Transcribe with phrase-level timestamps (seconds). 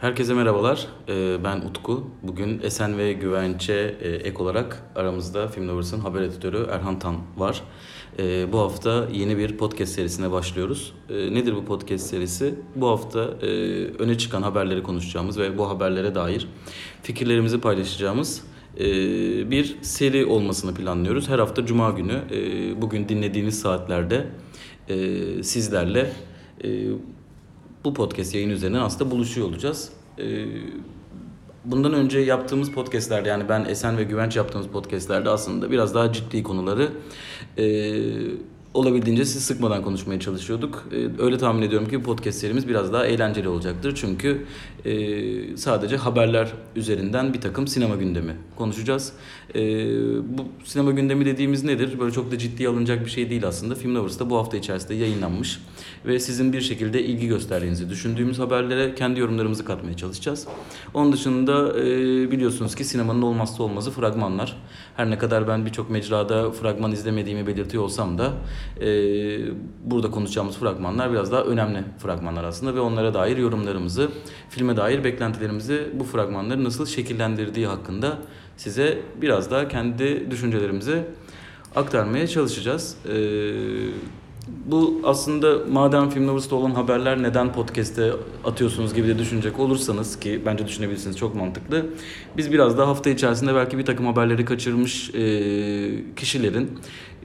[0.00, 0.86] Herkese merhabalar.
[1.08, 2.04] Ee, Ben Utku.
[2.22, 7.62] Bugün Esen ve Güvenç'e e, ek olarak aramızda Film Lovers'ın haber editörü Erhan Tan var.
[8.18, 10.92] Ee, Bu hafta yeni bir podcast serisine başlıyoruz.
[11.10, 12.54] Ee, Nedir bu podcast serisi?
[12.74, 13.46] Bu hafta e,
[13.98, 16.48] öne çıkan haberleri konuşacağımız ve bu haberlere dair
[17.02, 18.42] fikirlerimizi paylaşacağımız
[18.80, 18.84] e,
[19.50, 21.28] bir seri olmasını planlıyoruz.
[21.28, 22.20] Her hafta Cuma günü
[22.82, 24.26] bugün dinlediğiniz saatlerde
[25.42, 26.12] sizlerle
[27.86, 29.92] bu podcast yayın üzerinden aslında buluşuyor olacağız.
[30.18, 30.44] Ee,
[31.64, 36.42] bundan önce yaptığımız podcastlerde yani ben Esen ve Güvenç yaptığımız podcastlerde aslında biraz daha ciddi
[36.42, 36.92] konuları
[37.58, 37.66] e,
[38.76, 40.84] olabildiğince siz sıkmadan konuşmaya çalışıyorduk.
[40.92, 43.94] E, öyle tahmin ediyorum ki podcast serimiz biraz daha eğlenceli olacaktır.
[43.94, 44.46] Çünkü
[44.84, 49.12] e, sadece haberler üzerinden bir takım sinema gündemi konuşacağız.
[49.54, 49.60] E,
[50.38, 52.00] bu sinema gündemi dediğimiz nedir?
[52.00, 53.74] Böyle çok da ciddiye alınacak bir şey değil aslında.
[53.74, 55.60] Film Lovers'ta bu hafta içerisinde yayınlanmış
[56.06, 60.46] ve sizin bir şekilde ilgi gösterdiğinizi düşündüğümüz haberlere kendi yorumlarımızı katmaya çalışacağız.
[60.94, 61.84] Onun dışında e,
[62.30, 64.56] biliyorsunuz ki sinemanın olmazsa olmazı fragmanlar.
[64.96, 68.32] Her ne kadar ben birçok mecrada fragman izlemediğimi belirtiyor olsam da
[68.80, 68.88] e,
[69.84, 74.08] burada konuşacağımız fragmanlar biraz daha önemli fragmanlar aslında ve onlara dair yorumlarımızı,
[74.50, 78.18] filme dair beklentilerimizi bu fragmanları nasıl şekillendirdiği hakkında
[78.56, 81.02] size biraz daha kendi düşüncelerimizi
[81.74, 82.96] aktarmaya çalışacağız.
[83.08, 83.16] E,
[84.46, 88.12] bu aslında madem Film Lovers'ta olan haberler neden podcast'e
[88.44, 91.86] atıyorsunuz gibi de düşünecek olursanız ki bence düşünebilirsiniz çok mantıklı.
[92.36, 96.70] Biz biraz daha hafta içerisinde belki bir takım haberleri kaçırmış e, kişilerin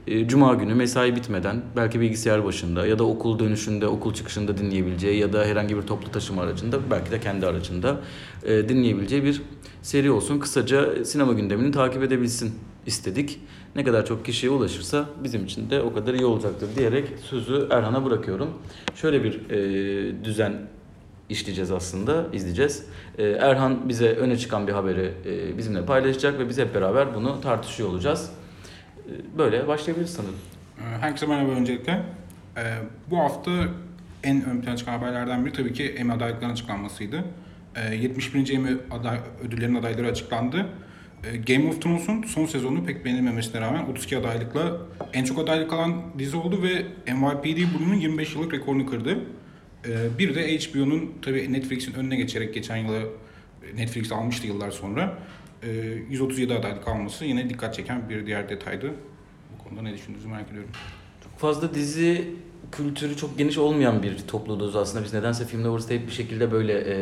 [0.06, 5.18] e, Cuma günü mesai bitmeden belki bilgisayar başında ya da okul dönüşünde, okul çıkışında dinleyebileceği
[5.18, 8.00] ya da herhangi bir toplu taşıma aracında belki de kendi aracında
[8.44, 9.42] e, dinleyebileceği bir
[9.82, 10.38] seri olsun.
[10.38, 12.54] Kısaca sinema gündemini takip edebilsin
[12.86, 13.40] istedik.
[13.76, 18.04] Ne kadar çok kişiye ulaşırsa bizim için de o kadar iyi olacaktır diyerek sözü Erhan'a
[18.04, 18.50] bırakıyorum.
[18.94, 20.52] Şöyle bir e, düzen
[21.28, 22.86] işleyeceğiz aslında, izleyeceğiz.
[23.18, 27.40] E, Erhan bize öne çıkan bir haberi e, bizimle paylaşacak ve biz hep beraber bunu
[27.40, 28.30] tartışıyor olacağız.
[29.06, 30.34] E, böyle başlayabiliriz sanırım.
[30.78, 32.02] Ee, Herkese merhaba öncelikle.
[32.56, 32.62] Ee,
[33.10, 33.50] Bu hafta
[34.22, 37.24] en ön plana çıkan haberlerden biri tabii ki Emmy adaylıklarının açıklanmasıydı.
[37.76, 38.52] Ee, 71.
[38.54, 40.66] Emmy aday, ödüllerin adayları açıklandı.
[41.24, 44.78] Ee, Game of Thrones'un son sezonu pek beğenilmemesine rağmen 32 adaylıkla
[45.12, 46.72] en çok adaylık alan dizi oldu ve
[47.14, 49.18] NYPD Blue'nun 25 yıllık rekorunu kırdı.
[49.86, 53.00] Ee, Bir de HBO'nun tabii Netflix'in önüne geçerek geçen yıla
[53.76, 55.18] Netflix almıştı yıllar sonra.
[55.62, 55.68] Ee,
[56.10, 58.94] 137 adaylık alması yine dikkat çeken bir diğer detaydı.
[59.58, 60.70] Bu konuda ne düşündüğünüzü merak ediyorum.
[61.24, 62.30] Çok fazla dizi
[62.72, 65.04] kültürü çok geniş olmayan bir topluluğuz aslında.
[65.04, 66.94] Biz nedense Film Lovers'ta hep bir şekilde böyle e,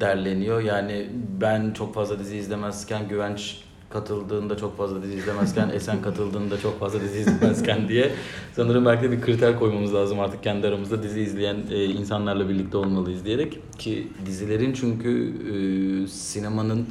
[0.00, 0.60] derleniyor.
[0.60, 1.06] Yani
[1.40, 7.00] ben çok fazla dizi izlemezken Güvenç katıldığında çok fazla dizi izlemezken, Esen katıldığında çok fazla
[7.00, 8.10] dizi izlemezken diye
[8.56, 12.76] sanırım belki de bir kriter koymamız lazım artık kendi aramızda dizi izleyen e, insanlarla birlikte
[12.76, 16.86] olmalıyız diyerek ki dizilerin çünkü e, sinemanın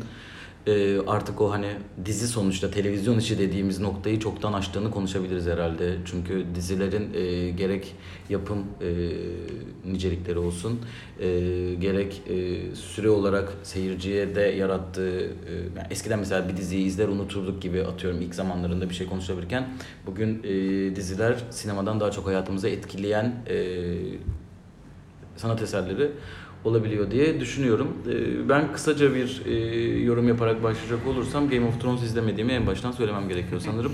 [0.70, 1.68] e, artık o hani
[2.06, 5.98] dizi sonuçta televizyon işi dediğimiz noktayı çoktan aştığını konuşabiliriz herhalde.
[6.06, 7.96] Çünkü dizilerin e, gerek
[8.30, 8.90] yapım e,
[9.92, 10.80] nicelikleri olsun,
[11.20, 11.30] e,
[11.80, 17.62] gerek e, süre olarak seyirciye de yarattığı, e, yani eskiden mesela bir diziyi izler unuturduk
[17.62, 19.68] gibi atıyorum ilk zamanlarında bir şey konuşabilirken
[20.06, 20.50] bugün e,
[20.96, 23.86] diziler sinemadan daha çok hayatımıza etkileyen e,
[25.36, 26.12] sanat eserleri
[26.64, 27.88] olabiliyor diye düşünüyorum.
[28.10, 29.54] Ee, Ben kısaca bir e,
[30.04, 33.92] yorum yaparak başlayacak olursam Game of Thrones izlemediğimi en baştan söylemem gerekiyor sanırım.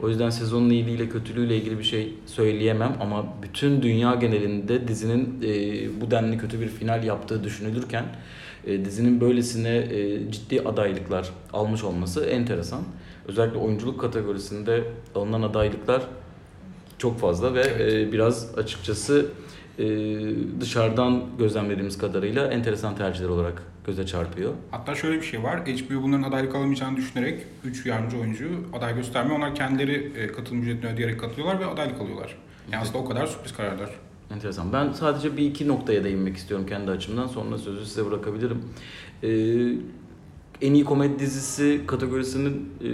[0.00, 6.00] O yüzden sezonun iyiliğiyle kötülüğüyle ilgili bir şey söyleyemem ama bütün dünya genelinde dizinin e,
[6.00, 8.04] bu denli kötü bir final yaptığı düşünülürken
[8.66, 9.88] e, dizinin böylesine
[10.30, 12.82] ciddi adaylıklar almış olması enteresan.
[13.28, 14.84] Özellikle oyunculuk kategorisinde
[15.14, 16.02] alınan adaylıklar
[16.98, 19.26] çok fazla ve e, biraz açıkçası
[19.78, 19.86] e,
[20.60, 24.52] dışarıdan gözlemlediğimiz kadarıyla enteresan tercihler olarak göze çarpıyor.
[24.70, 25.60] Hatta şöyle bir şey var.
[25.60, 29.36] HBO bunların adaylık alamayacağını düşünerek 3 yardımcı oyuncu aday göstermiyor.
[29.36, 32.36] Onlar kendileri e, katılım ücretini ödeyerek katılıyorlar ve adaylık alıyorlar.
[32.72, 33.90] Yani aslında o kadar sürpriz kararlar.
[34.34, 34.72] Enteresan.
[34.72, 37.26] Ben sadece bir iki noktaya değinmek istiyorum kendi açımdan.
[37.26, 38.62] Sonra sözü size bırakabilirim.
[39.22, 39.28] Ee,
[40.62, 42.90] en iyi komedi dizisi kategorisinin e,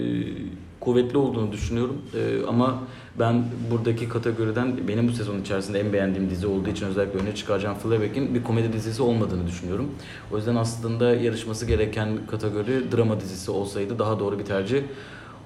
[0.83, 2.01] kuvvetli olduğunu düşünüyorum.
[2.15, 2.79] E, ama
[3.19, 7.77] ben buradaki kategoriden benim bu sezon içerisinde en beğendiğim dizi olduğu için özellikle öne çıkaracağım
[7.77, 9.91] Fleabag'in bir komedi dizisi olmadığını düşünüyorum.
[10.31, 14.81] O yüzden aslında yarışması gereken kategori drama dizisi olsaydı daha doğru bir tercih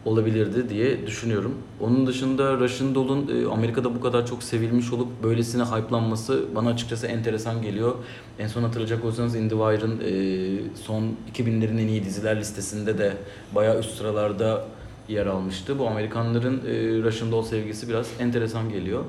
[0.06, 1.56] olabilirdi diye düşünüyorum.
[1.82, 7.08] Onun dışında Russian Doll'un e, Amerika'da bu kadar çok sevilmiş olup böylesine hype'lanması bana açıkçası
[7.08, 7.96] enteresan geliyor.
[8.40, 13.14] En son hatırlayacak olsanız In The Wire'ın e, son 2000'lerin en iyi diziler listesinde de
[13.56, 14.66] bayağı üst sıralarda
[15.10, 15.80] yer almıştı.
[15.80, 19.04] Bu Amerikanların e, Russian Doll sevgisi biraz enteresan geliyor.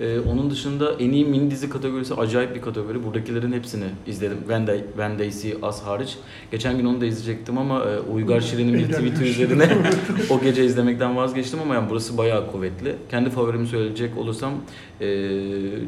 [0.00, 3.04] Ee, onun dışında en iyi mini dizi kategorisi acayip bir kategori.
[3.04, 4.38] Buradakilerin hepsini izledim.
[4.48, 6.16] Van, Day, Van Daisy az hariç.
[6.50, 9.68] Geçen gün onu da izleyecektim ama e, Uygar Şirin'in bir tweet'i üzerine
[10.30, 12.96] o gece izlemekten vazgeçtim ama yani burası bayağı kuvvetli.
[13.10, 14.52] Kendi favorimi söyleyecek olursam
[15.00, 15.06] e,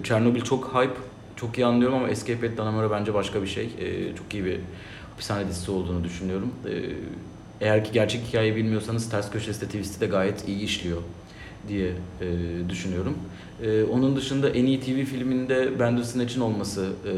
[0.04, 0.94] Chernobyl çok hype.
[1.36, 3.64] Çok iyi anlıyorum ama Escape at Dannemora bence başka bir şey.
[3.64, 4.58] E, çok iyi bir
[5.10, 6.50] hapishane dizisi olduğunu düşünüyorum.
[6.66, 6.72] E,
[7.64, 10.98] eğer ki gerçek hikayeyi bilmiyorsanız Ters Köşesi de Twist'i de gayet iyi işliyor
[11.68, 12.26] diye e,
[12.68, 13.14] düşünüyorum.
[13.62, 17.12] E, onun dışında en iyi TV filminde Bandersnatch'in olması e,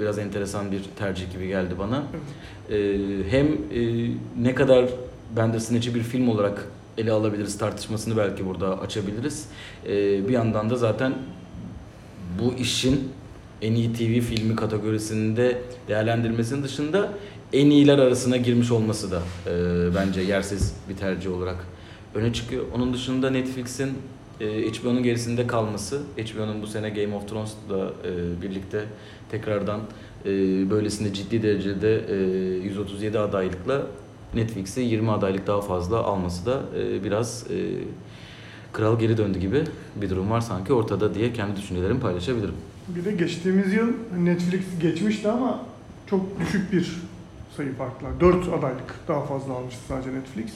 [0.00, 2.02] biraz enteresan bir tercih gibi geldi bana.
[2.70, 2.98] E,
[3.30, 4.10] hem e,
[4.42, 4.88] ne kadar
[5.36, 6.66] Bandersnatch'i bir film olarak
[6.98, 9.46] ele alabiliriz tartışmasını belki burada açabiliriz.
[9.86, 9.88] E,
[10.28, 11.14] bir yandan da zaten
[12.38, 13.12] bu işin
[13.62, 15.58] en iyi TV filmi kategorisinde
[15.88, 17.12] değerlendirmesinin dışında
[17.52, 19.54] en iyiler arasına girmiş olması da e,
[19.94, 21.56] bence yersiz bir tercih olarak
[22.14, 22.64] öne çıkıyor.
[22.74, 23.92] Onun dışında Netflix'in
[24.40, 28.84] e, HBO'nun gerisinde kalması, HBO'nun bu sene Game of Thrones'la e, birlikte
[29.30, 29.80] tekrardan
[30.24, 30.30] e,
[30.70, 32.14] böylesine ciddi derecede e,
[32.64, 33.86] 137 adaylıkla
[34.34, 37.56] Netflix'e 20 adaylık daha fazla alması da e, biraz e,
[38.72, 39.64] kral geri döndü gibi
[39.96, 42.54] bir durum var sanki ortada diye kendi düşüncelerimi paylaşabilirim.
[42.88, 43.88] Bir de geçtiğimiz yıl
[44.18, 45.60] Netflix geçmişti ama
[46.10, 46.92] çok düşük bir
[47.56, 48.20] sayı farkla.
[48.20, 50.52] 4 adaylık daha fazla almıştı sadece Netflix.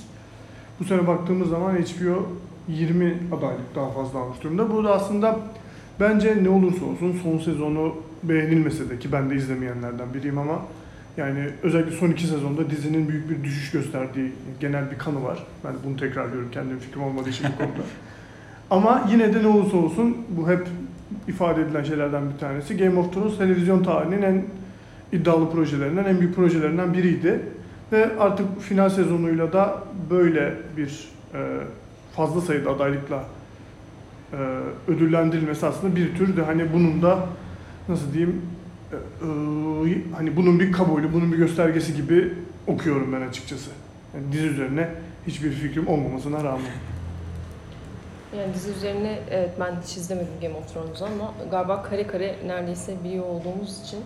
[0.81, 2.27] Bu sene baktığımız zaman HBO
[2.69, 4.71] 20 adaylık daha fazla almış durumda.
[4.71, 5.39] Bu da aslında
[6.01, 10.63] bence ne olursa olsun son sezonu beğenilmese de ki ben de izlemeyenlerden biriyim ama
[11.17, 15.47] yani özellikle son iki sezonda dizinin büyük bir düşüş gösterdiği genel bir kanı var.
[15.65, 17.83] Ben bunu tekrarlıyorum kendim fikrim olmadığı için bu konuda.
[18.71, 20.69] Ama yine de ne olursa olsun bu hep
[21.29, 22.77] ifade edilen şeylerden bir tanesi.
[22.77, 24.45] Game of Thrones televizyon tarihinin en
[25.13, 27.41] iddialı projelerinden, en büyük projelerinden biriydi.
[27.93, 31.39] Ve artık final sezonuyla da böyle bir e,
[32.17, 33.25] fazla sayıda adaylıkla
[34.33, 34.37] e,
[34.89, 37.27] ödüllendirilmesi aslında bir tür de hani bunun da
[37.89, 38.43] nasıl diyeyim
[38.93, 42.33] e, e, hani bunun bir kabulü, bunun bir göstergesi gibi
[42.67, 43.71] okuyorum ben açıkçası.
[44.15, 44.89] Yani dizi üzerine
[45.27, 46.73] hiçbir fikrim olmamasına rağmen.
[48.39, 52.95] Yani dizi üzerine evet ben hiç izlemedim Game of Thrones'u ama galiba kare kare neredeyse
[53.05, 53.99] biliyor olduğumuz için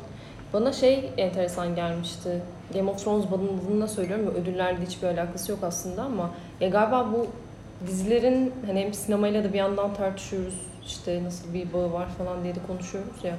[0.52, 2.42] bana şey enteresan gelmişti.
[2.74, 6.30] Game of Thrones bandında söylüyorum ve ödüllerle hiçbir alakası yok aslında ama
[6.60, 7.26] ya galiba bu
[7.86, 10.54] dizilerin hani hem sinemayla da bir yandan tartışıyoruz
[10.86, 13.36] işte nasıl bir bağı var falan diye de konuşuyoruz ya.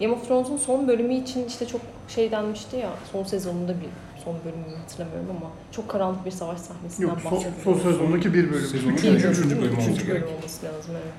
[0.00, 3.88] Game of Thrones'un son bölümü için işte çok şey denmişti ya son sezonunda bir
[4.24, 8.66] son bölümünü hatırlamıyorum ama çok karanlık bir savaş sahnesinden Yok son, son sezondaki bir bölüm.
[8.66, 9.62] Sezonun Üçüncü üçüncü bölüm.
[9.62, 10.24] bölüm olması Üçüncü gerek.
[10.38, 11.14] olması lazım evet.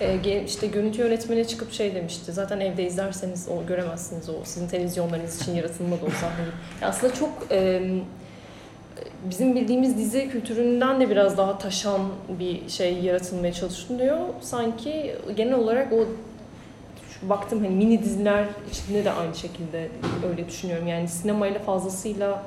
[0.00, 2.32] Ge- işte görüntü yönetmeni çıkıp şey demişti.
[2.32, 6.48] Zaten evde izlerseniz o göremezsiniz o sizin televizyonlarınız için yaratılmadı o sahneyi.
[6.82, 7.82] Aslında çok e,
[9.30, 12.00] bizim bildiğimiz dizi kültüründen de biraz daha taşan
[12.38, 14.18] bir şey yaratılmaya çalışılıyor.
[14.40, 16.06] Sanki genel olarak o
[17.22, 19.88] baktım hani mini diziler içinde de aynı şekilde
[20.30, 20.86] öyle düşünüyorum.
[20.86, 22.42] Yani sinemayla fazlasıyla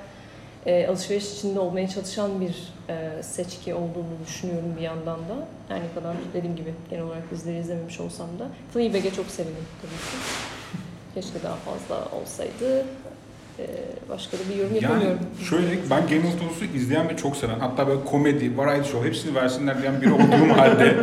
[0.65, 5.47] e, alışveriş içinde olmaya çalışan bir e, seçki olduğunu düşünüyorum bir yandan da.
[5.67, 8.47] Her ne kadar dediğim gibi genel olarak dizileri izlememiş olsam da.
[8.73, 10.17] Fleabag'e çok sevindim tabii ki.
[11.15, 12.85] Keşke daha fazla olsaydı.
[13.59, 13.65] E,
[14.09, 15.19] başka da bir yorum Yani yapamıyorum.
[15.49, 19.35] şöyle ben Game of Thrones'u izleyen ve çok seven hatta böyle komedi, variety show hepsini
[19.35, 20.95] versinler diyen biri olduğum halde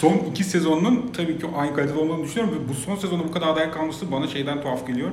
[0.00, 3.48] son iki sezonun tabii ki aynı kalitede olmadığını düşünüyorum ve bu son sezonda bu kadar
[3.48, 5.10] aday kalması bana şeyden tuhaf geliyor.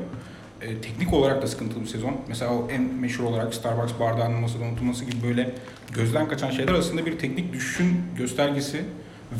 [0.62, 2.16] Ee, teknik olarak da sıkıntılı bir sezon.
[2.28, 5.52] Mesela o en meşhur olarak Starbucks bardağının masada unutulması gibi böyle
[5.94, 8.82] gözden kaçan şeyler aslında bir teknik düşüşün göstergesi.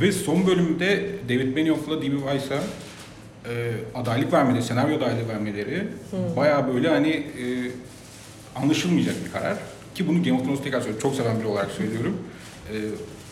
[0.02, 2.18] Ve son bölümde David Benioff'la D.B.
[2.18, 5.78] Weiss'a e, adaylık vermeleri, senaryo adaylığı vermeleri
[6.12, 6.36] Hı.
[6.36, 7.44] bayağı böyle hani e,
[8.56, 9.58] anlaşılmayacak bir karar.
[9.96, 11.02] Ki bunu Game of Thrones'u tekrar söylüyorum.
[11.02, 12.18] Çok seven biri olarak söylüyorum.
[12.70, 12.76] E,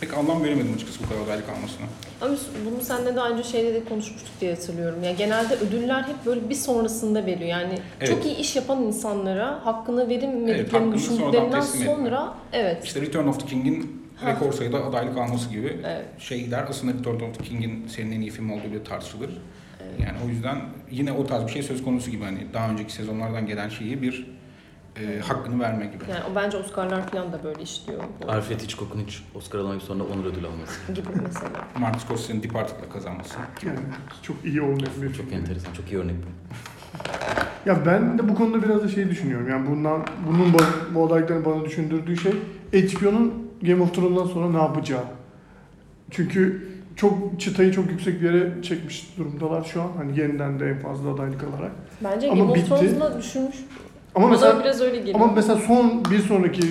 [0.01, 1.85] pek anlam veremedim açıkçası bu kadar adaylık almasına.
[2.21, 5.03] Ama bunu seninle daha önce şeyde de konuşmuştuk diye hatırlıyorum.
[5.03, 7.49] Yani genelde ödüller hep böyle bir sonrasında veriyor.
[7.49, 8.09] Yani Evet.
[8.09, 11.85] çok iyi iş yapan insanlara hakkını Evet, verilmediklerini sonradan düşündüklerinden etme.
[11.85, 12.85] sonra evet.
[12.85, 14.31] İşte Return of the King'in Ha.
[14.31, 16.05] rekor sayıda adaylık alması gibi Evet.
[16.17, 19.29] şeyler aslında Return of the King'in senin en iyi film olduğu bile tartışılır.
[19.81, 19.99] evet.
[19.99, 20.57] Yani o yüzden
[20.91, 24.27] yine o tarz bir şey söz konusu gibi hani daha önceki sezonlardan gelen şeyi bir
[24.99, 26.03] e, hakkını verme gibi.
[26.11, 28.03] Yani o bence Oscar'lar falan da böyle işliyor.
[28.27, 30.93] Alfred Hitchcock'un hiç Oscar alamayıp sonra onur ödülü alması.
[30.93, 31.67] gibi mesela.
[31.79, 33.35] Martin Scorsese'nin Departed'la kazanması.
[33.65, 33.79] Yani
[34.21, 36.27] çok iyi olmayan bir Çok enteresan, çok iyi örnek bu.
[37.65, 39.49] Ya ben de bu konuda biraz da şey düşünüyorum.
[39.49, 42.31] Yani bundan bunun ba- bu adaylıkların bana düşündürdüğü şey
[42.71, 45.03] HBO'nun Game of Thrones'dan sonra ne yapacağı.
[46.11, 49.87] Çünkü çok çıtayı çok yüksek bir yere çekmiş durumdalar şu an.
[49.97, 51.71] Hani yeniden de en fazla adaylık alarak.
[52.03, 52.67] Bence Ama Game of.
[52.67, 53.55] Thrones'la düşürmüş.
[54.15, 55.15] Ama Bana mesela biraz öyle geliyor.
[55.15, 56.61] ama mesela son bir sonraki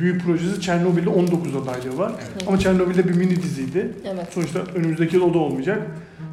[0.00, 2.12] büyük projesi Çernobil'de 19 adaylığı var.
[2.18, 2.44] Evet.
[2.48, 3.92] Ama Çernobil'de bir mini diziydi.
[4.04, 4.26] Evet.
[4.30, 5.86] Sonuçta önümüzdeki yıl o da olmayacak.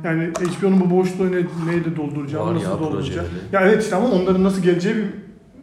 [0.04, 1.36] Yani HBO'nun bu boşluğu ne,
[1.72, 3.26] neyle dolduracağını, Var nasıl ya projeleri.
[3.52, 4.96] Ya evet işte ama onların nasıl geleceği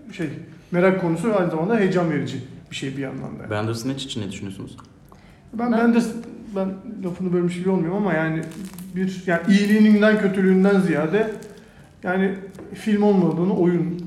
[0.08, 0.28] bir şey
[0.70, 2.36] merak konusu ve aynı zamanda heyecan verici
[2.70, 3.50] bir şey bir yandan da.
[3.50, 4.76] Bandersnatch için ne düşünüyorsunuz?
[5.52, 5.98] Ben, Ben- ben de
[6.56, 6.68] ben
[7.04, 8.40] lafını bölmüş gibi olmuyorum ama yani
[8.96, 11.30] bir yani iyiliğinden kötülüğünden ziyade
[12.02, 12.34] yani
[12.74, 13.99] film olmadığını oyun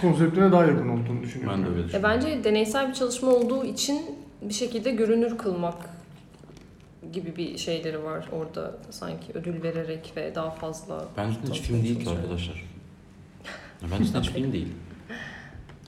[0.00, 1.58] konseptine daha yakın olduğunu düşünüyorum.
[1.58, 2.10] Ben de öyle Ya düşünüyorum.
[2.16, 4.00] bence deneysel bir çalışma olduğu için
[4.42, 5.74] bir şekilde görünür kılmak
[7.12, 12.10] gibi bir şeyleri var orada sanki ödül vererek ve daha fazla Bandersnatch film değil ki
[12.10, 12.64] arkadaşlar.
[13.82, 14.68] Ya Bandersnatch film değil.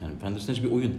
[0.03, 0.95] Yani Bandersnatch bir oyun.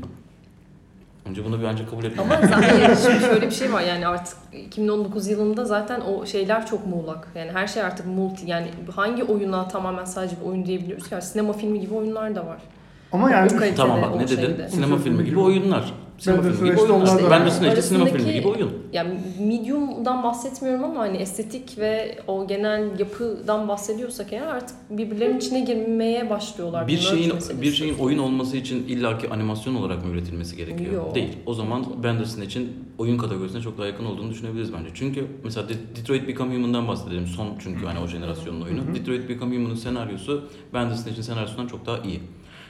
[1.26, 2.26] Önce bunu bence kabul etmem.
[2.32, 6.88] Ama zaten şimdi şöyle bir şey var yani artık 2019 yılında zaten o şeyler çok
[6.88, 7.28] muğlak.
[7.36, 11.24] Yani her şey artık multi yani hangi oyuna tamamen sadece bir oyun diyebiliyoruz ki Yani
[11.24, 12.62] sinema filmi gibi oyunlar da var.
[13.12, 14.36] Ama yani O Tamam bak ne dedin?
[14.46, 14.70] şeyde.
[14.70, 15.94] Sinema filmi gibi oyunlar.
[16.18, 17.12] Sinema filmi gibi Bandersnatch'te oyunlar.
[17.12, 17.40] onlar da var.
[17.40, 18.72] Bandersnatch de sinema filmi gibi oyun.
[18.94, 25.60] Yani medium'dan bahsetmiyorum ama hani estetik ve o genel yapıdan bahsediyorsak eğer artık birbirlerinin içine
[25.60, 26.88] girmeye başlıyorlar.
[26.88, 27.62] Bir şeyin meselesi.
[27.62, 30.94] bir şeyin oyun olması için illaki animasyon olarak mı üretilmesi gerekiyor?
[30.94, 31.16] Yok.
[31.16, 31.38] Değil.
[31.46, 34.90] O zaman Bandersnatch'in oyun kategorisine çok daha yakın olduğunu düşünebiliriz bence.
[34.94, 37.28] Çünkü mesela De- Detroit Become Human'dan bahsedelim.
[37.28, 38.82] Son çünkü hani o jenerasyonun oyunu.
[38.82, 38.96] Hı hı.
[38.96, 42.20] Detroit Become Human'ın senaryosu Bandersnatch'in senaryosundan çok daha iyi.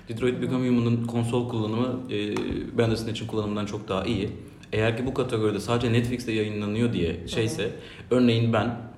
[0.09, 2.37] Detroit Become Human'ın konsol kullanımı e,
[2.77, 4.29] Bandersnatch'in kullanımından çok daha iyi.
[4.73, 7.71] Eğer ki bu kategoride sadece Netflix'te yayınlanıyor diye şeyse,
[8.11, 8.89] örneğin ben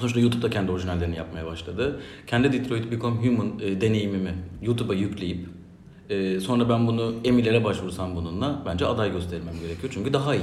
[0.00, 2.00] Sonuçta YouTube'da kendi orijinallerini yapmaya başladı.
[2.26, 5.48] Kendi Detroit Become Human e, deneyimimi YouTube'a yükleyip
[6.10, 9.92] e, sonra ben bunu Emmy'lere başvursam bununla bence aday göstermem gerekiyor.
[9.94, 10.42] Çünkü daha iyi.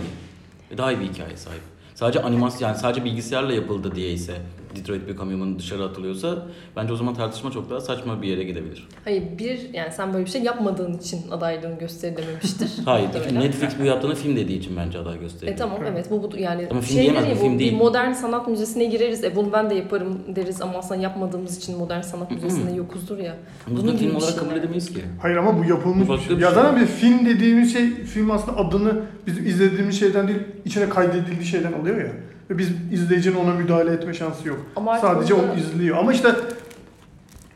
[0.77, 1.61] Daha iyi bir hikaye sahip.
[1.95, 4.41] Sadece animasyon yani sadece bilgisayarla yapıldı diye ise
[4.75, 8.87] Detroit Become Human dışarı atılıyorsa bence o zaman tartışma çok daha saçma bir yere gidebilir.
[9.03, 12.69] Hayır bir yani sen böyle bir şey yapmadığın için adaylığın gösterilememiştir.
[12.85, 13.07] Hayır.
[13.33, 15.53] Netflix bu yaptığını film dediği için bence aday gösteriyor.
[15.53, 17.59] E tamam evet bu, bu yani Ama film şey diyemez, değil, bu bu film bir
[17.59, 17.77] değil.
[17.77, 19.23] modern sanat müzesine gireriz.
[19.23, 23.35] E bunu ben de yaparım deriz ama aslında yapmadığımız için modern sanat müzesinde yokuzdur ya.
[23.67, 25.01] Bunu Bunun film bir olarak şey kabul edemeyiz ki.
[25.21, 26.37] Hayır ama bu yapılmış Bu bir şey.
[26.37, 26.55] bir Ya şey.
[26.55, 31.73] zaten bir film dediğimiz şey, film aslında adını bizim izlediğimiz şeyden değil, içine kaydedildiği şeyden
[31.73, 32.11] alıyor ya.
[32.51, 34.59] Ve biz izleyicinin ona müdahale etme şansı yok.
[34.75, 35.97] Ama Sadece o izliyor.
[35.97, 36.29] Ama işte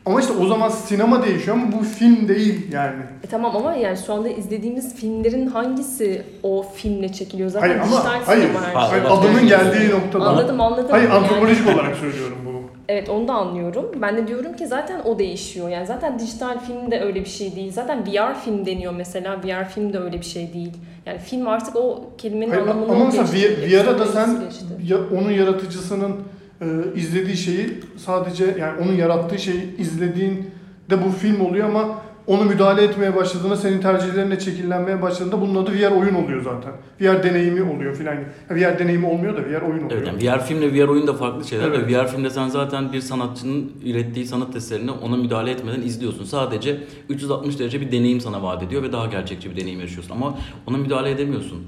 [0.06, 3.02] ama işte o zaman sinema değişiyor ama bu film değil yani.
[3.24, 7.48] E tamam ama yani şu anda izlediğimiz filmlerin hangisi o filmle çekiliyor?
[7.48, 9.12] Zaten Hayır ama hayır, Hayır, hayır şey.
[9.12, 10.24] adının geldiği noktada.
[10.24, 10.86] Anladım anladım.
[10.90, 12.55] Hayır Yani- antropolojik olarak söylüyorum bunu.
[12.88, 13.86] Evet onu da anlıyorum.
[14.02, 15.68] Ben de diyorum ki zaten o değişiyor.
[15.68, 17.72] Yani zaten dijital film de öyle bir şey değil.
[17.72, 19.40] Zaten VR film deniyor mesela.
[19.44, 20.72] VR film de öyle bir şey değil.
[21.06, 23.28] Yani film artık o kelimenin Hayır, anlamını ama mesela.
[23.32, 24.64] V- VR'a da sen geçti.
[24.86, 26.12] ya, onun yaratıcısının
[26.60, 32.82] e, izlediği şeyi sadece yani onun yarattığı şeyi izlediğinde bu film oluyor ama onu müdahale
[32.82, 36.72] etmeye başladığında senin tercihlerine şekillenmeye başladığında bunun adı VR oyun oluyor zaten.
[37.00, 38.16] VR deneyimi oluyor filan.
[38.50, 39.90] VR deneyimi olmuyor da VR oyun oluyor.
[40.02, 41.78] Evet yani VR filmle VR oyun da farklı şeyler Evet.
[41.78, 46.24] ve VR filmde sen zaten bir sanatçının ürettiği sanat eserini ona müdahale etmeden izliyorsun.
[46.24, 46.78] Sadece
[47.08, 50.76] 360 derece bir deneyim sana vaat ediyor ve daha gerçekçi bir deneyim yaşıyorsun ama ona
[50.76, 51.66] müdahale edemiyorsun.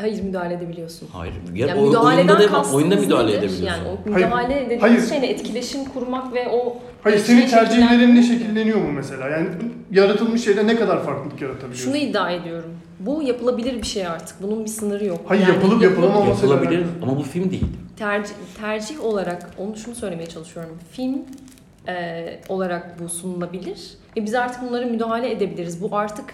[0.00, 1.08] Hayır müdahale edebiliyorsun.
[1.12, 1.34] Hayır.
[1.54, 3.38] Yani o- oyunda müdahaleden da oyunda müdahale nedir?
[3.38, 3.64] edebiliyorsun.
[3.66, 5.06] Yani o Hayır, müdahale dediğimiz hayır.
[5.08, 9.28] şeyle etkileşim kurmak ve o Hayır senin tercihlerinle şekillendirmek- şekilleniyor mu mesela?
[9.28, 9.48] Yani
[9.90, 11.84] yaratılmış şeyde ne kadar farklılık yaratabiliyorsun?
[11.84, 12.70] Şunu iddia ediyorum.
[13.00, 14.42] Bu yapılabilir bir şey artık.
[14.42, 15.20] Bunun bir sınırı yok.
[15.26, 17.64] Hayır, Yani yapılıp yapılabilir- yapılamaması- Yapılabilir ama bu film değil.
[17.98, 20.78] tercih, tercih olarak onu şunu söylemeye çalışıyorum.
[20.92, 21.18] Film
[21.88, 25.82] e, olarak bu sunulabilir ve biz artık bunlara müdahale edebiliriz.
[25.82, 26.24] Bu artık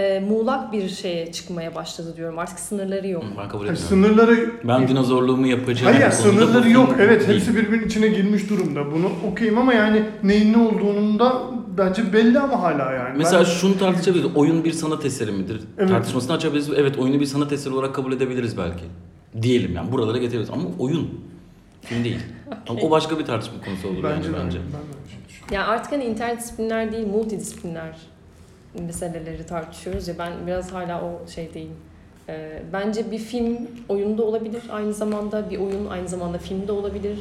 [0.00, 2.38] e, muğlak bir şeye çıkmaya başladı diyorum.
[2.38, 3.24] Artık sınırları yok.
[3.38, 4.06] Ben kabul Hayır, etmiyorum.
[4.06, 5.92] sınırları Ben dinozorluğumu yapacağım.
[5.92, 6.94] Hayır ya, konuda bu sınırları yok.
[7.00, 7.40] Evet değil.
[7.40, 8.92] hepsi birbirinin içine girmiş durumda.
[8.92, 11.42] Bunu okuyayım ama yani neyin ne olduğunun da
[11.78, 13.18] bence belli ama hala yani.
[13.18, 14.36] Mesela Ben- şunu tartışabiliriz.
[14.36, 15.60] Oyun bir sanat eseri midir?
[15.78, 15.88] Evet.
[15.90, 16.70] Tartışmasını açabiliriz.
[16.76, 18.84] Evet oyunu bir sanat eseri olarak kabul edebiliriz belki.
[19.42, 21.08] Diyelim yani buralara getiririz ama oyun.
[21.82, 22.18] Film değil.
[22.68, 24.44] Ama o başka bir tartışma konusu olur bence yani de.
[24.44, 24.58] bence.
[24.58, 25.54] Ben de öyle düşünüyorum.
[25.54, 27.96] Yani artık hani interdisipliner değil, multidisipliner
[28.78, 31.76] meseleleri tartışıyoruz ya ben biraz hala o şey değilim.
[32.28, 33.56] Ee, bence bir film
[33.88, 37.18] oyunda olabilir aynı zamanda bir oyun aynı zamanda filmde olabilir.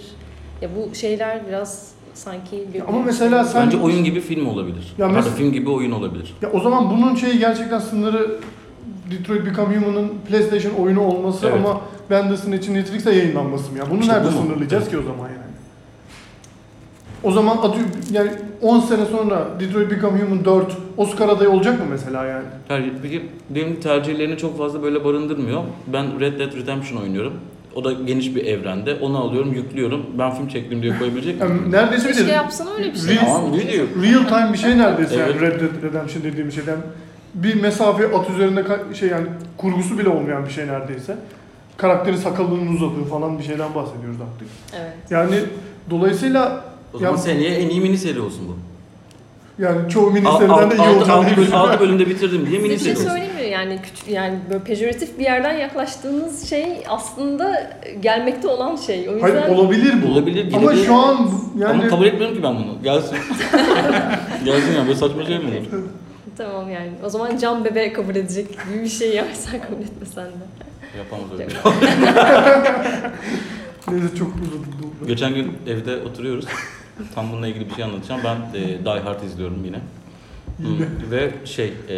[0.61, 4.93] Ya bu şeyler biraz sanki bir Ama mesela sen- Bence oyun gibi film olabilir.
[4.97, 6.35] Ya Ya mes- film gibi oyun olabilir.
[6.41, 8.39] Ya o zaman bunun şeyi gerçekten sınırı
[9.11, 11.55] Detroit Become Human'ın PlayStation oyunu olması Evet.
[11.65, 13.89] ama Bandersnatch'in için Netflix'te yayınlanması mı ya?
[13.91, 14.91] Bunu İşte nerede bu sınırlayacağız Evet.
[14.91, 15.39] ki o zaman yani?
[17.23, 21.85] O zaman atıyor yani 10 sene sonra Detroit Become Human 4 Oscar adayı olacak mı
[21.89, 22.43] mesela yani?
[22.69, 25.63] Yani peki benim tercihlerini çok fazla böyle barındırmıyor.
[25.87, 27.33] Ben Red Dead Redemption oynuyorum.
[27.75, 28.95] O da geniş bir evrende.
[29.01, 30.05] Onu alıyorum, yüklüyorum.
[30.19, 31.55] Ben film çektim diye koyabilecek miyim?
[31.61, 33.15] Yani neredeyse bir Keşke de yapsan öyle bir şey.
[33.15, 33.85] Real- Tamam video.
[34.03, 35.41] real time bir şey neredeyse yani Evet.
[35.41, 36.77] Red Dead Redemption dediğim şeyden.
[37.33, 39.25] bir mesafe at üzerinde ka- şey yani
[39.57, 41.15] kurgusu bile olmayan bir şey neredeyse.
[41.77, 44.47] Karakterin sakalının uzadığı falan bir şeyden bahsediyoruz artık.
[44.79, 44.93] Evet.
[45.09, 45.35] Yani
[45.89, 48.57] dolayısıyla O zaman Ya- seneye en iyi mini seri olsun bu.
[49.63, 51.57] yani çoğu Al- miniseriden al- de iyi altı- olacağını altı düşünüyorum.
[51.57, 53.09] altı bölümde bitirdim diye Size mini bir şey seri olsun.
[53.09, 53.41] söyleyeyim mi?
[53.51, 59.09] Yani küçük, yani böyle pejoratif bir yerden yaklaştığınız şey aslında gelmekte olan şey.
[59.09, 60.07] O yüzden Hayır olabilir bu.
[60.11, 60.85] Olabilir, Ama gidebilir.
[60.85, 62.83] şu an bu- yani Ama kabul etmiyorum ki ben bunu.
[62.83, 63.15] Gelsin.
[64.45, 65.81] Gelsin ya böyle saçma şey mi olur?
[66.37, 66.89] tamam yani.
[67.05, 70.45] O zaman can bebe kabul edecek gibi bir şey yapsan kabul etmesen de.
[70.97, 71.47] Yapamaz öyle.
[71.47, 71.61] bir şey.
[73.91, 74.65] neyse çok uzadı.
[75.01, 75.07] bu.
[75.07, 76.45] Geçen gün evde oturuyoruz.
[77.15, 78.21] Tam bununla ilgili bir şey anlatacağım.
[78.23, 79.79] Ben e, Die Hard izliyorum yine.
[81.11, 81.95] Ve şey, e,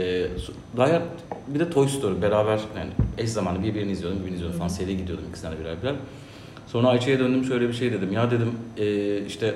[0.78, 1.02] Die Hard
[1.48, 5.26] bir de Toy Story beraber yani eş zamanlı birbirini izliyordum, birbirini izliyordum falan seri gidiyordum
[5.30, 5.96] ikisinden de birer birer.
[6.68, 8.14] Sonra Ayça'ya döndüm şöyle bir şey dedim.
[8.14, 9.56] Ya dedim e, işte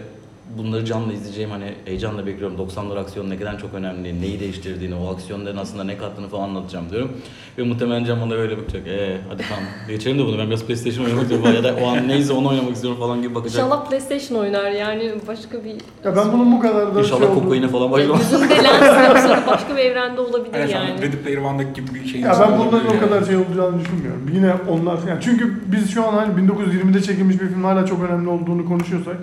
[0.57, 2.57] bunları canlı izleyeceğim hani heyecanla bekliyorum.
[2.57, 6.89] 90'lar aksiyonu ne kadar çok önemli, neyi değiştirdiğini, o aksiyonların aslında ne kattığını falan anlatacağım
[6.89, 7.11] diyorum.
[7.57, 8.87] Ve muhtemelen Can bana böyle bakacak.
[8.87, 12.07] Eee hadi tamam geçelim de bunu ben biraz PlayStation oynamak istiyorum ya da o an
[12.07, 13.55] neyse onu oynamak istiyorum falan gibi bakacak.
[13.55, 15.71] İnşallah PlayStation oynar yani başka bir...
[16.03, 18.31] Ya ben bunun bu kadar da İnşallah şey kokaine falan başlamaz.
[18.31, 21.01] Yüzünde lens yoksa başka bir evrende olabilir Yani, yani.
[21.01, 22.21] Ready Player One'daki gibi bir şey.
[22.21, 24.31] Ya ben bunların o kadar şey olacağını düşünmüyorum.
[24.33, 28.29] Yine onlar yani çünkü biz şu an hani 1920'de çekilmiş bir film hala çok önemli
[28.29, 29.17] olduğunu konuşuyorsak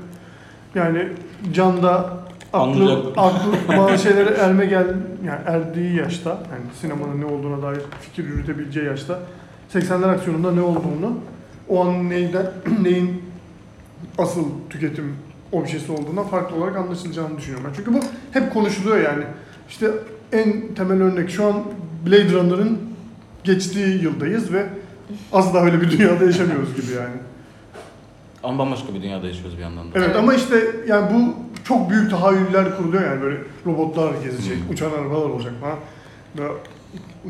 [0.75, 1.09] yani
[1.52, 4.87] Can'da aklı, aklı bazı şeylere erme gel
[5.26, 9.19] yani erdiği yaşta yani sinemanın ne olduğuna dair fikir yürütebileceği yaşta
[9.75, 11.19] 80'ler aksiyonunda ne olduğunu
[11.69, 12.47] o an neyden
[12.83, 13.23] neyin
[14.19, 15.17] asıl tüketim
[15.52, 17.75] objesi olduğuna farklı olarak anlaşılacağını düşünüyorum ben.
[17.76, 18.00] Çünkü bu
[18.33, 19.25] hep konuşuluyor yani.
[19.69, 19.91] İşte
[20.33, 21.62] en temel örnek şu an
[22.07, 22.79] Blade Runner'ın
[23.45, 24.67] geçtiği yıldayız ve
[25.33, 27.14] asla öyle bir dünyada yaşamıyoruz gibi yani.
[28.43, 29.99] Ama bambaşka bir dünyada yaşıyoruz bir yandan da.
[29.99, 30.57] Evet, ama işte
[30.89, 31.35] yani bu
[31.65, 34.71] çok büyük tahayyüller kuruluyor yani böyle robotlar gezecek, Hmm.
[34.73, 35.77] uçan arabalar olacak falan.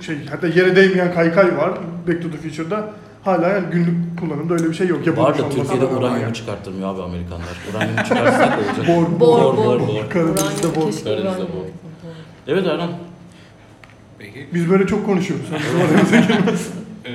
[0.03, 1.71] Şey hatta yere değmeyen kaykay var
[2.09, 2.91] Back to the Future'da.
[3.25, 5.07] Hala yani günlük kullanımda öyle bir şey yok.
[5.07, 6.35] Yapılmış Var da Türkiye'de da uranyumu yani.
[6.35, 7.47] çıkarttırmıyor abi Amerikanlar.
[7.71, 8.89] Uranyumu çıkartsak olacak.
[8.89, 9.81] Bor, Bor, bor, bor.
[9.89, 10.11] bor.
[10.11, 10.83] Karadeniz'de Uranyum, bor.
[11.05, 11.67] Karadeniz'de uranyum bor.
[12.47, 12.91] Evet Erhan.
[14.19, 14.47] Peki.
[14.55, 15.47] Biz böyle çok konuşuyoruz.
[17.05, 17.11] Ee,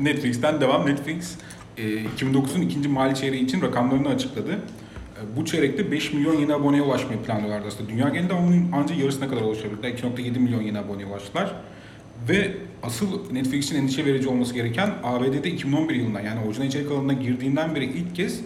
[0.00, 0.86] Netflix'ten devam.
[0.86, 1.34] Netflix
[1.78, 4.52] 2009'un ikinci mali çeyreği için rakamlarını açıkladı.
[4.52, 7.90] E, Bu çeyrekte 5 milyon yeni aboneye ulaşmayı planlıyorlardı aslında.
[7.90, 9.90] Dünya genelinde onun ancak yarısına kadar ulaşabildiler.
[9.90, 11.54] 2.7 milyon yeni aboneye ulaştılar.
[12.28, 17.74] Ve asıl Netflix'in endişe verici olması gereken ABD'de 2011 yılında yani orijinal içerik alanına girdiğinden
[17.74, 18.40] beri ilk kez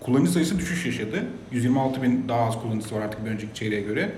[0.00, 1.24] kullanıcı sayısı düşüş yaşadı.
[1.52, 4.12] 126 bin daha az kullanıcısı var artık bir önceki çeyreğe göre.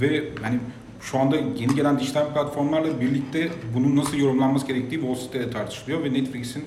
[0.00, 0.58] Ve hani
[1.00, 6.12] şu anda yeni gelen dijital platformlarla birlikte bunun nasıl yorumlanması gerektiği Wall Street'te tartışılıyor ve
[6.12, 6.64] Netflix'in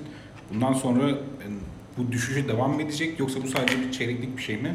[0.54, 1.46] bundan sonra e,
[1.98, 4.74] bu düşüşe devam mı edecek yoksa bu sadece bir çeyreklik bir şey mi?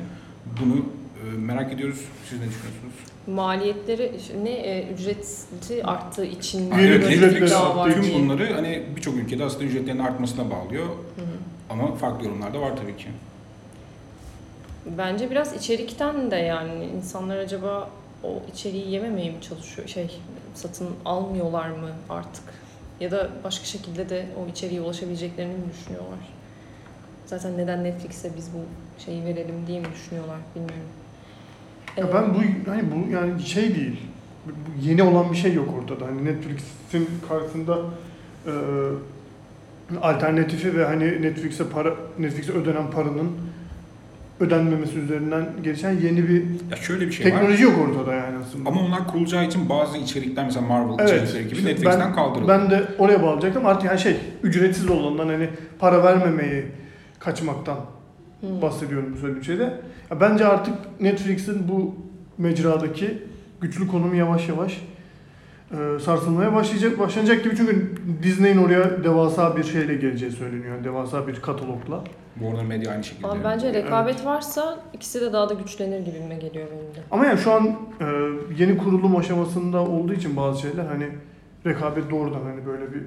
[0.61, 2.01] Bunu e, merak ediyoruz.
[2.29, 2.93] Siz ne düşünüyorsunuz?
[3.27, 4.11] Maliyetleri
[4.43, 9.99] ne e, ücreti arttığı için Evet, iddia var tüm bunları hani birçok ülkede aslında ücretlerin
[9.99, 10.85] artmasına bağlıyor.
[10.85, 11.35] Hı hı.
[11.69, 13.07] Ama farklı yorumlar da var tabii ki.
[14.97, 17.89] Bence biraz içerikten de yani insanlar acaba
[18.23, 20.19] o içeriği yememeye mi çalışıyor şey
[20.55, 22.43] satın almıyorlar mı artık
[22.99, 26.19] ya da başka şekilde de o içeriğe ulaşabileceklerini mi düşünüyorlar?
[27.25, 28.59] Zaten neden Netflix'e biz bu
[29.05, 30.89] şeyi verelim diye mi düşünüyorlar bilmiyorum.
[31.97, 34.01] Ya Ee, ben bu hani bu yani şey değil.
[34.81, 36.07] Yeni olan bir şey yok ortada.
[36.07, 37.77] Hani Netflix'in karşısında
[38.47, 38.51] e,
[40.01, 43.31] alternatifi ve hani Netflix'e para Netflix'e ödenen paranın
[44.39, 47.31] ödenmemesi üzerinden gelişen yeni bir Ya şöyle bir şey var.
[47.31, 48.69] teknoloji yok ortada yani aslında.
[48.69, 52.47] Ama onlar kurulacağı için bazı içerikler mesela Marvel Evet, içerikleri gibi işte Netflix'ten ben- kaldırıldı.
[52.47, 53.65] Ben de oraya bağlayacaktım.
[53.65, 56.65] Artık yani şey ücretsiz olandan hani para vermemeyi
[57.19, 57.79] kaçmaktan
[58.41, 58.61] hı.
[58.61, 59.63] bahsediyorum bu söylediğim şeyde.
[60.11, 61.95] Ya bence artık Netflix'in bu
[62.37, 63.17] mecradaki
[63.61, 64.81] güçlü konumu yavaş yavaş
[65.95, 67.91] e, sarsılmaya başlayacak başlanacak gibi çünkü
[68.23, 70.83] Disney'in oraya devasa bir şeyle geleceği söyleniyor.
[70.83, 72.03] Devasa bir katalogla.
[72.35, 73.27] Bu arada medya aynı şekilde.
[73.27, 76.99] Ama bence rekabet varsa ikisi de daha da güçlenir gibime geliyor benim de.
[77.11, 77.67] Ama yani şu an
[78.01, 78.05] e,
[78.57, 81.07] yeni kurulum aşamasında olduğu için bazı şeyler hani
[81.65, 83.01] rekabet doğrudan hani böyle bir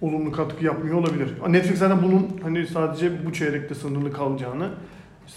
[0.00, 1.28] olumlu katkı yapmıyor olabilir.
[1.48, 4.68] Netflix zaten bunun hani sadece bu çeyrekte sınırlı kalacağını,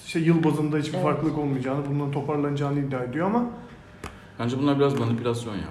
[0.06, 1.04] işte yıl bazında hiçbir Evet.
[1.04, 3.46] farklılık olmayacağını, bundan toparlanacağını iddia ediyor ama
[4.40, 5.62] Bence bunlar biraz manipülasyon ya.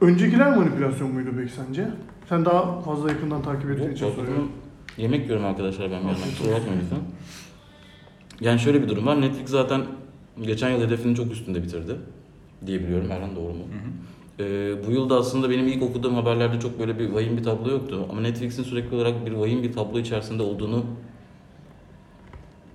[0.00, 1.88] Öncekiler manipülasyon muydu peki sence?
[2.28, 4.52] Sen daha fazla yakından takip ettiğin için soruyorum.
[4.96, 6.22] Yemek yiyorum arkadaşlar ben bir yandan.
[6.22, 6.98] Kusura bakmayın lütfen.
[8.40, 9.20] Yani şöyle bir durum var.
[9.20, 9.82] Netflix zaten
[10.42, 11.96] geçen yıl hedefinin çok üstünde bitirdi.
[12.66, 13.10] Diye biliyorum.
[13.10, 13.64] Erhan doğru mu?
[13.72, 14.48] Hı hı.
[14.48, 18.06] Ee, bu yılda aslında benim ilk okuduğum haberlerde çok böyle bir vahim bir tablo yoktu.
[18.10, 20.84] Ama Netflix'in sürekli olarak bir vahim bir tablo içerisinde olduğunu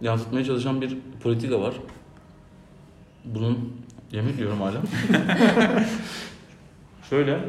[0.01, 1.73] yansıtmaya çalışan bir politika var.
[3.25, 3.73] Bunun
[4.11, 4.81] yemek yiyorum hala.
[7.09, 7.39] Şöyle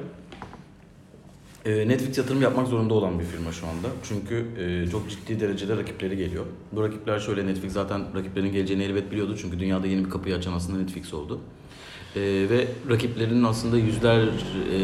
[1.66, 3.88] Ee, Netflix yatırım yapmak zorunda olan bir firma şu anda.
[4.08, 6.44] Çünkü e, çok ciddi derecede rakipleri geliyor.
[6.72, 9.36] Bu rakipler şöyle Netflix zaten rakiplerin geleceğini elbet biliyordu.
[9.40, 11.40] Çünkü dünyada yeni bir kapıyı açan aslında Netflix oldu.
[12.16, 14.28] Ee, ve rakiplerinin aslında yüzler
[14.72, 14.76] e,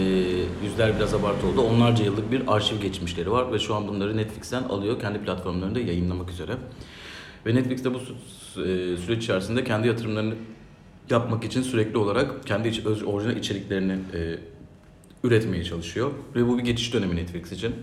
[0.64, 1.60] yüzler biraz abartı oldu.
[1.60, 5.00] Onlarca yıllık bir arşiv geçmişleri var ve şu an bunları Netflix'ten alıyor.
[5.00, 6.52] Kendi platformlarında yayınlamak üzere.
[7.46, 10.34] Ve Netflix de bu e, süreç içerisinde kendi yatırımlarını
[11.10, 12.68] yapmak için sürekli olarak kendi
[13.06, 13.98] orijinal içeriklerini
[15.24, 16.10] üretmeye çalışıyor.
[16.34, 17.74] Ve bu bir geçiş dönemi Netflix için.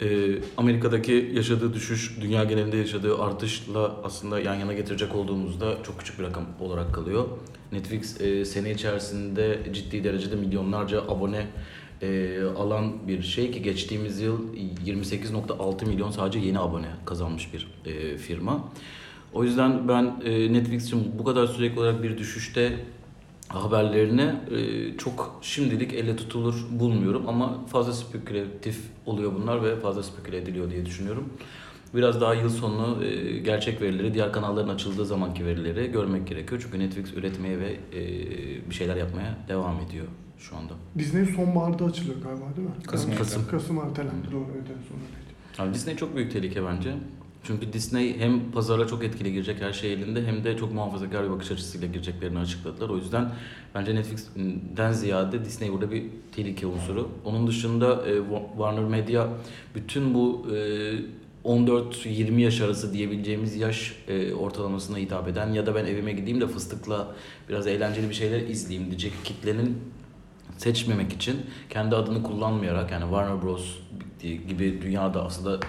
[0.00, 6.18] Ee, Amerika'daki yaşadığı düşüş, dünya genelinde yaşadığı artışla aslında yan yana getirecek olduğumuzda çok küçük
[6.18, 7.24] bir rakam olarak kalıyor.
[7.72, 11.46] Netflix e, sene içerisinde ciddi derecede milyonlarca abone
[12.02, 14.54] e, alan bir şey ki geçtiğimiz yıl
[14.86, 18.68] 28.6 milyon sadece yeni abone kazanmış bir e, firma.
[19.32, 22.78] O yüzden ben e, Netflix için bu kadar sürekli olarak bir düşüşte
[23.54, 30.36] haberlerini e, çok şimdilik elle tutulur bulmuyorum ama fazla spekülatif oluyor bunlar ve fazla speküle
[30.36, 31.28] ediliyor diye düşünüyorum.
[31.94, 36.60] Biraz daha yıl sonu e, gerçek verileri, diğer kanalların açıldığı zamanki verileri görmek gerekiyor.
[36.64, 38.00] Çünkü Netflix üretmeye ve e,
[38.70, 40.06] bir şeyler yapmaya devam ediyor
[40.38, 40.72] şu anda.
[40.98, 42.74] Disney sonbaharda açılıyor galiba değil mi?
[42.86, 43.16] Kasım.
[43.16, 45.68] Kasım, Kasım ertelendi doğru evet sonunda.
[45.70, 46.94] Abi Disney çok büyük tehlike bence.
[47.44, 51.30] Çünkü Disney hem pazara çok etkili girecek her şey elinde hem de çok muhafazakar bir
[51.30, 52.88] bakış açısıyla gireceklerini açıkladılar.
[52.88, 53.32] O yüzden
[53.74, 57.08] bence Netflix'ten ziyade Disney burada bir tehlike unsuru.
[57.24, 58.18] Onun dışında e,
[58.56, 59.28] Warner Media
[59.74, 60.94] bütün bu e,
[61.44, 66.46] 14-20 yaş arası diyebileceğimiz yaş e, ortalamasına hitap eden ya da ben evime gideyim de
[66.46, 67.14] fıstıkla
[67.48, 69.78] biraz eğlenceli bir şeyler izleyeyim diyecek kitlenin
[70.58, 71.36] seçmemek için
[71.70, 73.78] kendi adını kullanmayarak yani Warner Bros
[74.22, 75.60] gibi dünyada aslında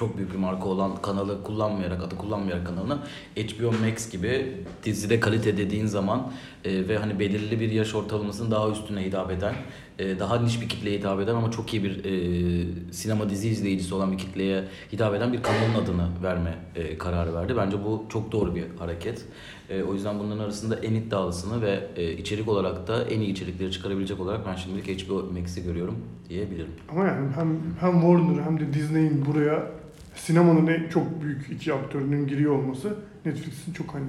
[0.00, 2.98] çok büyük bir marka olan kanalı kullanmayarak, adı kullanmayarak kanalına
[3.36, 6.32] HBO Max gibi dizide kalite dediğin zaman
[6.64, 9.54] e, ve hani belirli bir yaş ortalamasının daha üstüne hitap eden,
[9.98, 13.94] e, daha niş bir kitleye hitap eden ama çok iyi bir e, sinema dizi izleyicisi
[13.94, 17.56] olan bir kitleye hitap eden bir kanalın adını verme e, kararı verdi.
[17.56, 19.24] Bence bu çok doğru bir hareket.
[19.70, 23.72] E, o yüzden bunların arasında en iddialısını ve e, içerik olarak da en iyi içerikleri
[23.72, 26.70] çıkarabilecek olarak ben şimdilik HBO Max'i görüyorum diyebilirim.
[26.88, 29.80] Ama yani hem, hem Warner hem de Disney'in buraya
[30.14, 34.06] sinemanın çok büyük iki aktörünün giriyor olması Netflix'in çok hani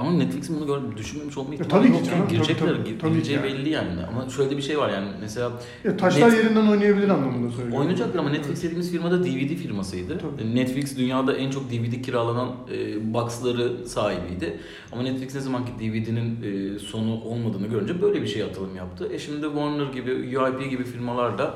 [0.00, 2.04] Ama Netflix'in bunu gör, düşünmemiş olma ihtimali tabii ki yok.
[2.06, 3.44] canım, girecekler, tabii, tabii, gir- tabii gireceği yani.
[3.46, 3.88] belli yani.
[4.08, 5.52] Ama şöyle bir şey var yani mesela
[5.84, 7.80] ya taşlar Net- yerinden oynayabilir anlamında söylüyorum.
[7.80, 10.18] Oynayacaktır ama Netflix dediğimiz firma da DVD firmasıydı.
[10.18, 10.54] Tabii.
[10.54, 14.60] Netflix dünyada en çok DVD kiralanan e, box'ları sahibiydi.
[14.92, 19.08] Ama Netflix ne zamanki DVD'nin e, sonu olmadığını görünce böyle bir şey atılım yaptı.
[19.12, 21.54] E şimdi Warner gibi, UIP gibi firmalar da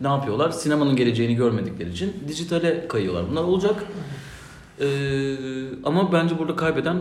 [0.00, 0.50] ne yapıyorlar?
[0.50, 3.24] Sinemanın geleceğini görmedikleri için dijitale kayıyorlar.
[3.30, 3.84] Bunlar olacak.
[4.80, 4.86] E,
[5.84, 6.96] ama bence burada kaybeden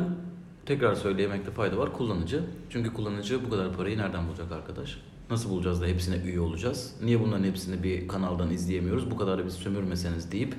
[0.65, 2.43] tekrar söyleyemekte fayda var kullanıcı.
[2.69, 4.97] Çünkü kullanıcı bu kadar parayı nereden bulacak arkadaş?
[5.29, 6.93] Nasıl bulacağız da hepsine üye olacağız?
[7.03, 9.11] Niye bunların hepsini bir kanaldan izleyemiyoruz?
[9.11, 10.55] Bu kadar da biz sömürmeseniz deyip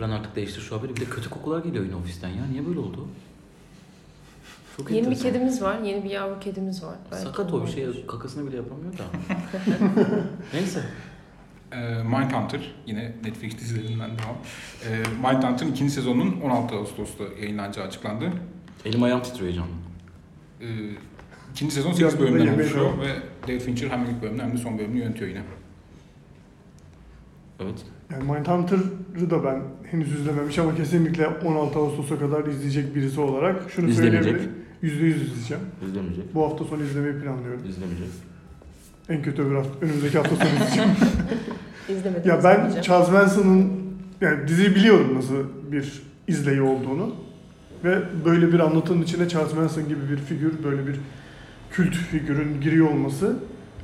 [0.00, 0.96] ben artık değiştir şu haberi.
[0.96, 2.46] Bir de kötü kokular geliyor yine ofisten ya.
[2.50, 3.08] Niye böyle oldu?
[4.76, 6.94] Çok Yeni bir kedimiz var, yeni bir yavru kedimiz var.
[7.12, 9.04] Belki Sakat o bir şey kakasını bile yapamıyor da.
[10.54, 10.84] Neyse.
[11.72, 14.36] Ee, Mindhunter yine Netflix dizilerinden devam.
[14.84, 18.32] Ee, Mindhunter'ın ikinci sezonunun 16 Ağustos'ta yayınlanacağı açıklandı.
[18.84, 19.70] Elim ayağım titriyor heyecanla.
[20.60, 20.66] Ee,
[21.52, 23.08] ikinci sezon 8 Yakında bölümden yemeğe oluşuyor ve
[23.48, 25.42] David Fincher hem ilk bölümünü hem de son bölümünü yönetiyor yine.
[27.60, 27.74] Evet.
[28.12, 33.88] Yani Mindhunter'ı da ben henüz izlememiş ama kesinlikle 16 Ağustos'a kadar izleyecek birisi olarak şunu
[33.88, 34.22] İzlemeyecek.
[34.24, 34.52] söyleyebilirim.
[34.82, 35.62] %100 izleyeceğim.
[35.88, 36.34] İzlemeyecek.
[36.34, 37.60] Bu hafta sonu izlemeyi planlıyorum.
[37.68, 38.08] İzlemeyecek.
[39.08, 40.90] En kötü öbür hafta, önümüzdeki hafta sonu izleyeceğim.
[41.88, 42.30] İzlemedim.
[42.30, 42.82] ya ben izlemeyeceğim.
[42.82, 43.72] Charles Manson'ın
[44.20, 45.34] yani diziyi biliyorum nasıl
[45.72, 47.14] bir izleyi olduğunu.
[47.84, 50.96] Ve böyle bir anlatının içine Charles Manson gibi bir figür, böyle bir
[51.70, 53.36] kült figürün giriyor olması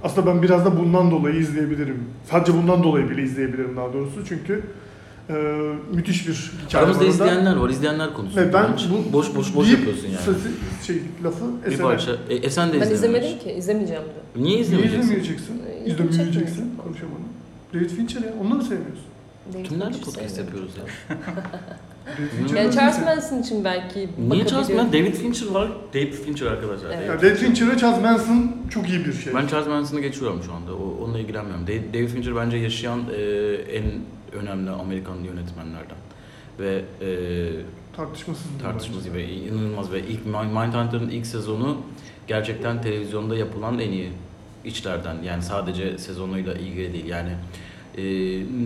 [0.03, 2.05] aslında ben biraz da bundan dolayı izleyebilirim.
[2.31, 4.25] Sadece bundan dolayı bile izleyebilirim daha doğrusu.
[4.29, 4.63] Çünkü
[5.29, 5.35] e,
[5.93, 7.25] müthiş bir hikaye Aramızda var orada.
[7.25, 7.71] izleyenler var.
[7.71, 8.47] izleyenler konuşuyor.
[8.47, 10.17] Ve ben bu boş boş boş yapıyorsun yani.
[10.17, 12.11] sesi- şey lafı Bir esene- parça.
[12.31, 13.27] E, e sen de Ben izlememiş.
[13.27, 14.41] izlemedim ki, izlemeyeceğim de.
[14.43, 15.01] Niye Niye izlemeyeceksin?
[15.03, 15.63] izlemeyeceksin?
[15.87, 16.33] İzlemeyeceksin.
[16.33, 16.67] çekmiyor.
[16.85, 17.25] Konuşamadım.
[17.75, 18.35] David Fincher ya.
[18.41, 19.06] Onu da mı sevmiyorsun?
[19.55, 20.85] David Kimlerle Fincher podcast yapıyoruz ya?
[22.19, 24.69] David Yani Charles Manson için belki Niye Charles.
[24.69, 24.93] Manson?
[24.93, 25.69] David Fincher var.
[25.95, 26.91] David Fincher arkadaşlar.
[26.91, 27.09] Evet.
[27.09, 29.35] Ya David Fincher ve Charles Manson çok iyi bir şey.
[29.35, 30.73] Ben Charles Manson'ı geçiyorum şu anda.
[30.75, 31.67] O, onunla ilgilenmiyorum.
[31.67, 33.23] David, David Fincher bence yaşayan e,
[33.55, 33.85] en
[34.41, 35.97] önemli Amerikan yönetmenlerden.
[36.59, 37.09] Ve e,
[37.97, 38.45] Tartışmasız.
[38.59, 39.19] bir tartışması bence.
[39.19, 41.77] ve inanılmaz ve ilk Mind- Mindhunter'ın ilk sezonu
[42.27, 44.09] gerçekten televizyonda yapılan en iyi
[44.65, 45.17] işlerden.
[45.23, 47.07] Yani sadece sezonuyla ilgili değil.
[47.07, 47.31] Yani
[47.97, 48.03] e,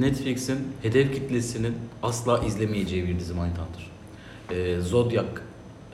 [0.01, 3.91] Netflix'in hedef kitlesinin asla izlemeyeceği bir dizi Mindhunter.
[4.51, 5.29] E, Zodiac,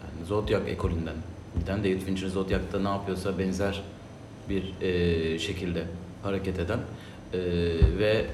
[0.03, 1.17] yani Zodiac ekolünden
[1.61, 3.83] giden David Fincher Zodiac'ta ne yapıyorsa benzer
[4.49, 5.85] bir e, şekilde
[6.23, 6.79] hareket eden
[7.35, 7.39] Ee,
[7.99, 8.27] ve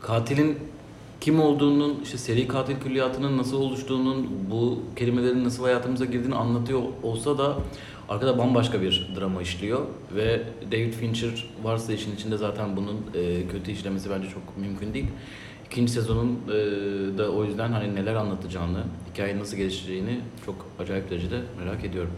[0.00, 0.58] katilin
[1.20, 7.38] kim olduğunun, işte seri katil külliyatının nasıl oluştuğunun, bu kelimelerin nasıl hayatımıza girdiğini anlatıyor olsa
[7.38, 7.56] da
[8.08, 10.42] arkada bambaşka bir drama işliyor ve
[10.72, 15.06] David Fincher varsa işin içinde zaten bunun e, kötü işlemesi bence çok mümkün değil.
[15.66, 16.52] İkinci sezonun e,
[17.18, 22.12] da o yüzden hani neler anlatacağını, hikayenin nasıl gelişeceğini çok acayip derecede merak ediyorum.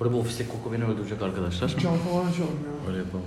[0.00, 1.68] Burada bu ofisteki koku beni öldürecek arkadaşlar.
[1.68, 2.88] Cam falan açalım ya.
[2.88, 3.24] Öyle yapalım.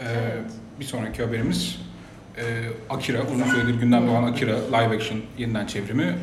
[0.00, 0.50] Ee, Evet.
[0.80, 1.78] Bir sonraki haberimiz
[2.36, 2.42] e,
[2.90, 6.18] Akira, uzun süredir gündemde olan Akira live action yeniden çevrimi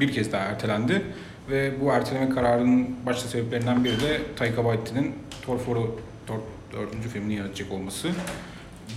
[0.00, 1.02] bir kez daha ertelendi.
[1.50, 5.86] Ve bu erteleme kararının başta sebeplerinden biri de Taika Waititi'nin Thor 4'ü
[6.28, 8.08] dör- dördüncü filmini yaratacak olması.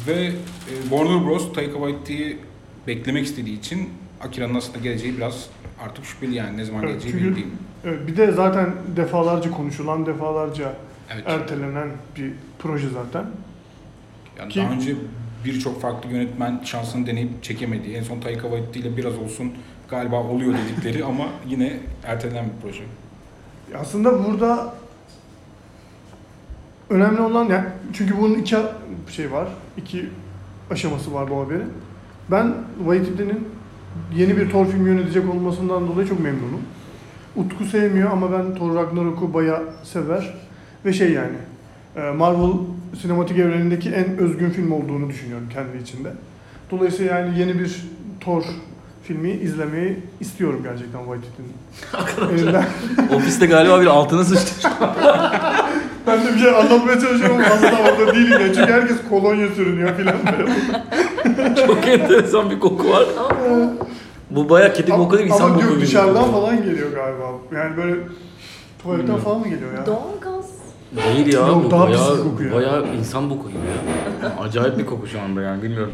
[0.07, 0.31] Ve e,
[0.89, 1.53] Warner Bros.
[1.53, 2.37] Taika Waititi'yi
[2.87, 3.89] beklemek istediği için
[4.21, 5.49] Akira'nın aslında geleceği biraz
[5.85, 7.47] artık şüpheli yani ne zaman Evet, geleceği çünkü- belli değil.
[7.85, 10.73] Evet, bir de zaten defalarca konuşulan, defalarca
[11.13, 11.23] Evet.
[11.27, 13.25] ertelenen bir proje zaten.
[14.39, 14.95] Yani Ki- daha önce
[15.45, 17.91] birçok farklı yönetmen şansını deneyip çekemedi.
[17.91, 19.53] En son Taika Waititi ile biraz olsun
[19.93, 22.83] galiba oluyor dedikleri ama yine ertelenen bir proje.
[23.81, 24.73] Aslında burada
[26.89, 28.55] önemli olan yani çünkü bunun iki
[29.09, 30.09] şey var, iki
[30.71, 31.69] aşaması var bu haberin.
[32.31, 33.47] Ben Waititi'nin
[34.15, 36.61] yeni bir Thor filmi yönetecek olmasından dolayı çok memnunum.
[37.35, 40.33] Utku sevmiyor ama ben Thor Ragnarok'u bayağı sever
[40.85, 41.37] ve şey yani
[41.95, 42.51] e, Marvel
[43.01, 46.13] sinematik evrenindeki en özgün film olduğunu düşünüyorum kendi içinde.
[46.71, 47.85] Dolayısıyla yani yeni bir
[48.21, 48.43] Thor
[49.03, 51.53] filmi izlemeyi istiyorum gerçekten Waititi'nin
[52.39, 52.65] elinden.
[53.15, 54.69] Ofiste galiba bir altına sıçtı.
[56.07, 58.53] Ben de bir şey anlatmaya çalışıyorum ama aslında orada değilim ya.
[58.53, 61.55] Çünkü herkes kolonya sürünüyor filan böyle.
[61.67, 63.05] Çok enteresan bir koku var.
[63.19, 63.29] Ama
[64.31, 65.85] bu Bu bayağı kedi koku değil, insan Ama koku yok gibi.
[65.85, 67.23] dışarıdan falan geliyor galiba.
[67.63, 67.95] Yani böyle
[68.83, 69.85] tuvaletten falan mı geliyor ya?
[69.85, 70.45] doğalgaz.
[70.95, 71.47] Değil ya.
[71.47, 72.55] Yok, bu daha bayağı, pis kokuyor.
[72.55, 73.59] Bayağı insan koku gibi
[74.23, 74.43] ya.
[74.43, 75.93] Acayip bir koku şu anda yani bilmiyorum.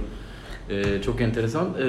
[0.70, 1.66] Ee, çok enteresan.
[1.80, 1.84] Ee,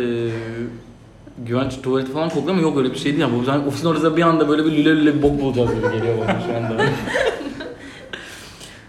[1.47, 3.19] güvenç tuvaleti falan kokluyor ama yok öyle bir şey değil.
[3.19, 5.93] Yani bu yani ofisin orada bir anda böyle bir lüle lüle bir bok bulacağız gibi
[5.93, 6.85] geliyor bana şu anda.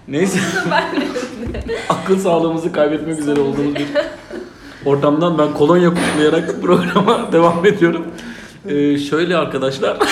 [0.07, 0.39] Neyse.
[1.89, 3.87] Akıl sağlığımızı kaybetmek üzere olduğumuz bir
[4.85, 8.07] ortamdan ben kolonya koklayarak programa devam ediyorum.
[8.67, 9.97] Ee, şöyle arkadaşlar.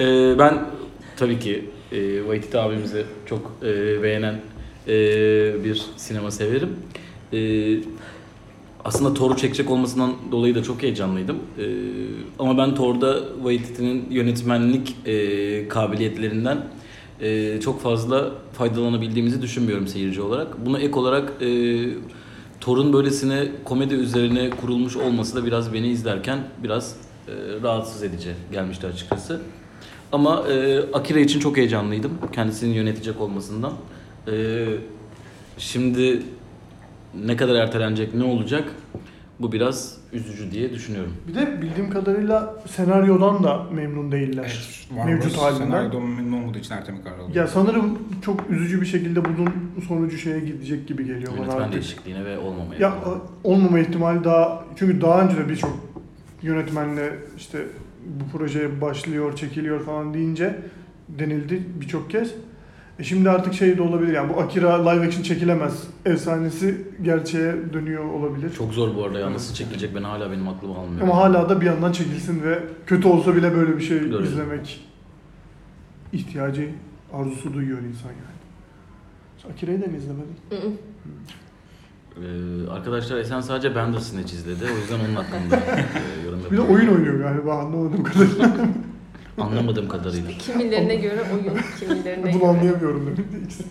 [0.00, 0.58] Ee, ben
[1.16, 4.34] tabii ki e, Waititi abimizi çok e, beğenen
[4.88, 4.94] e,
[5.64, 6.76] bir sinema severim.
[7.32, 7.38] E,
[8.84, 11.36] aslında Thor'u çekecek olmasından dolayı da çok heyecanlıydım.
[11.58, 11.64] E,
[12.38, 16.58] ama ben Thor'da Waititi'nin yönetmenlik e, kabiliyetlerinden
[17.20, 20.66] e, çok fazla faydalanabildiğimizi düşünmüyorum seyirci olarak.
[20.66, 21.48] Buna ek olarak e,
[22.60, 26.96] Thor'un böylesine komedi üzerine kurulmuş olması da biraz beni izlerken biraz
[27.28, 29.40] e, rahatsız edici gelmişti açıkçası.
[30.12, 32.12] Ama e, Akira için çok heyecanlıydım.
[32.32, 33.72] Kendisinin yönetecek olmasından.
[34.28, 34.64] E,
[35.58, 36.22] şimdi
[37.26, 38.64] ne kadar ertelenecek, ne olacak?
[39.40, 41.12] Bu biraz üzücü diye düşünüyorum.
[41.28, 44.68] Bir de bildiğim kadarıyla senaryodan da memnun değiller.
[44.94, 45.64] Evet, Mevcut halinden.
[45.66, 47.38] senaryoda memnun olmadığı için erteleme kararı aldı.
[47.38, 49.48] Ya sanırım çok üzücü bir şekilde bunun
[49.88, 51.72] sonucu şeye gidecek gibi geliyor bana Yönetmen artık.
[51.72, 52.80] değişikliğine ve olmamaya.
[52.80, 52.94] Ya
[53.44, 55.78] olmama ihtimali daha çünkü daha önce de birçok
[56.42, 57.58] yönetmenle işte
[58.06, 60.56] bu projeye başlıyor, çekiliyor falan deyince
[61.08, 62.34] denildi birçok kez.
[62.98, 68.04] E şimdi artık şey de olabilir yani bu Akira live action çekilemez efsanesi gerçeğe dönüyor
[68.04, 68.52] olabilir.
[68.54, 71.02] Çok zor bu arada ya nasıl çekilecek ben hala benim aklım almıyor.
[71.02, 74.24] Ama hala da bir yandan çekilsin ve kötü olsa bile böyle bir şey Görelim.
[74.24, 74.80] izlemek
[76.12, 76.70] ihtiyacı,
[77.12, 78.42] arzusu duyuyor insan yani.
[79.42, 80.36] Sen Akira'yı da mı izlemedin?
[80.50, 80.70] Hı hı.
[82.16, 84.64] Ee, arkadaşlar Esen sadece Bandersnatch izledi.
[84.64, 88.48] O yüzden onun hakkında e, yorum Bir de oyun oynuyor galiba anlamadım kadarıyla.
[89.38, 90.30] Anlamadığım kadarıyla.
[90.30, 92.46] Kimilerine göre oyun, kimilerine Bunu göre.
[92.50, 93.64] anlayamıyorum demek de ikisi.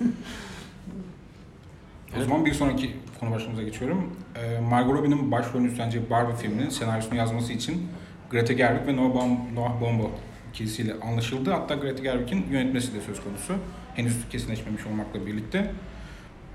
[2.19, 4.15] O zaman bir sonraki konu başlığımıza geçiyorum.
[4.35, 7.87] Ee, Margot Robbie'nin başrolünü üstleneceği Barbie filminin senaryosunu yazması için
[8.29, 10.09] Greta Gerwig ve Noah, Baum, Noah Baumbach
[10.53, 11.51] ikilisiyle anlaşıldı.
[11.51, 13.53] Hatta Greta Gerwig'in yönetmesi de söz konusu.
[13.95, 15.71] Henüz kesinleşmemiş olmakla birlikte.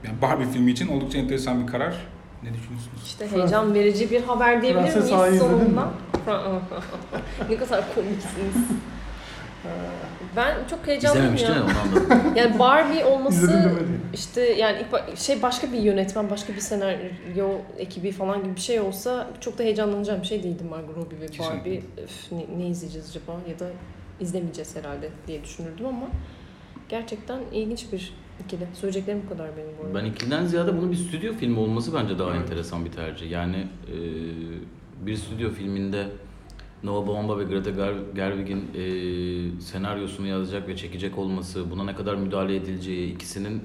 [0.04, 2.06] Yani Barbie filmi için oldukça enteresan bir karar.
[2.42, 3.02] Ne düşünüyorsunuz?
[3.04, 5.90] İşte heyecan verici bir haber diyebilir miyiz sonunda?
[7.50, 8.54] ne kadar komiksiniz.
[10.36, 11.66] Ben çok heyecanlıyım ya da.
[12.36, 13.72] Yani Barbie olması
[14.14, 17.48] işte yani ilk şey başka bir yönetmen, başka bir senaryo
[17.78, 21.26] ekibi falan gibi bir şey olsa çok da heyecanlanacağım bir şey değildi Margot Robbie ve
[21.26, 21.58] Kesinlikle.
[21.58, 21.82] Barbie.
[22.02, 23.66] Öf, ne, ne izleyeceğiz acaba ya da
[24.20, 26.06] izlemeyeceğiz herhalde diye düşünürdüm ama
[26.88, 28.12] gerçekten ilginç bir
[28.44, 28.66] ikili.
[28.74, 29.98] Söyleyeceklerim bu kadar benim bu arada.
[29.98, 33.30] Ben ikiliden ziyade bunun bir stüdyo filmi olması bence daha enteresan bir tercih.
[33.30, 33.96] Yani e,
[35.06, 36.06] bir stüdyo filminde
[36.82, 37.70] Noah Baumbach ve Greta
[38.14, 43.62] Gerwig'in e, senaryosunu yazacak ve çekecek olması, buna ne kadar müdahale edileceği, ikisinin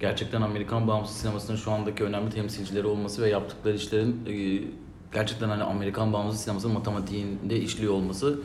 [0.00, 4.64] gerçekten Amerikan bağımsız sinemasının şu andaki önemli temsilcileri olması ve yaptıkları işlerin e,
[5.12, 8.38] gerçekten hani Amerikan bağımsız sinemasının matematiğinde işliyor olması.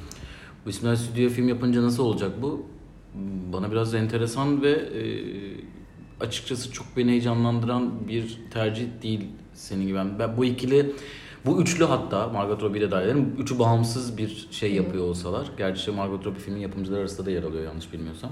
[0.65, 2.65] Bu isimler stüdyo film yapınca nasıl olacak bu?
[3.53, 5.03] Bana biraz enteresan ve e,
[6.19, 9.21] açıkçası çok beni heyecanlandıran bir tercih değil
[9.53, 9.99] senin gibi.
[10.19, 10.91] Ben bu ikili,
[11.45, 15.47] bu üçlü hatta Margot Robbie ile edelim, Üçü bağımsız bir şey yapıyor olsalar.
[15.57, 18.31] Gerçi Margot Robbie filmin yapımcıları arasında da yer alıyor yanlış bilmiyorsam.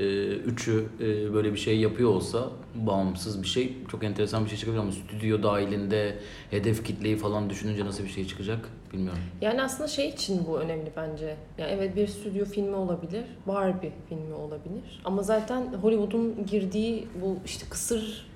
[0.00, 4.58] E, üçü e, böyle bir şey yapıyor olsa bağımsız bir şey çok enteresan bir şey
[4.58, 6.18] çıkabilir ama stüdyo dahilinde
[6.50, 9.20] hedef kitleyi falan düşününce nasıl bir şey çıkacak bilmiyorum.
[9.40, 11.36] Yani aslında şey için bu önemli bence.
[11.58, 15.02] Yani evet bir stüdyo filmi olabilir, Barbie filmi olabilir.
[15.04, 18.26] Ama zaten Hollywood'un girdiği bu işte kısır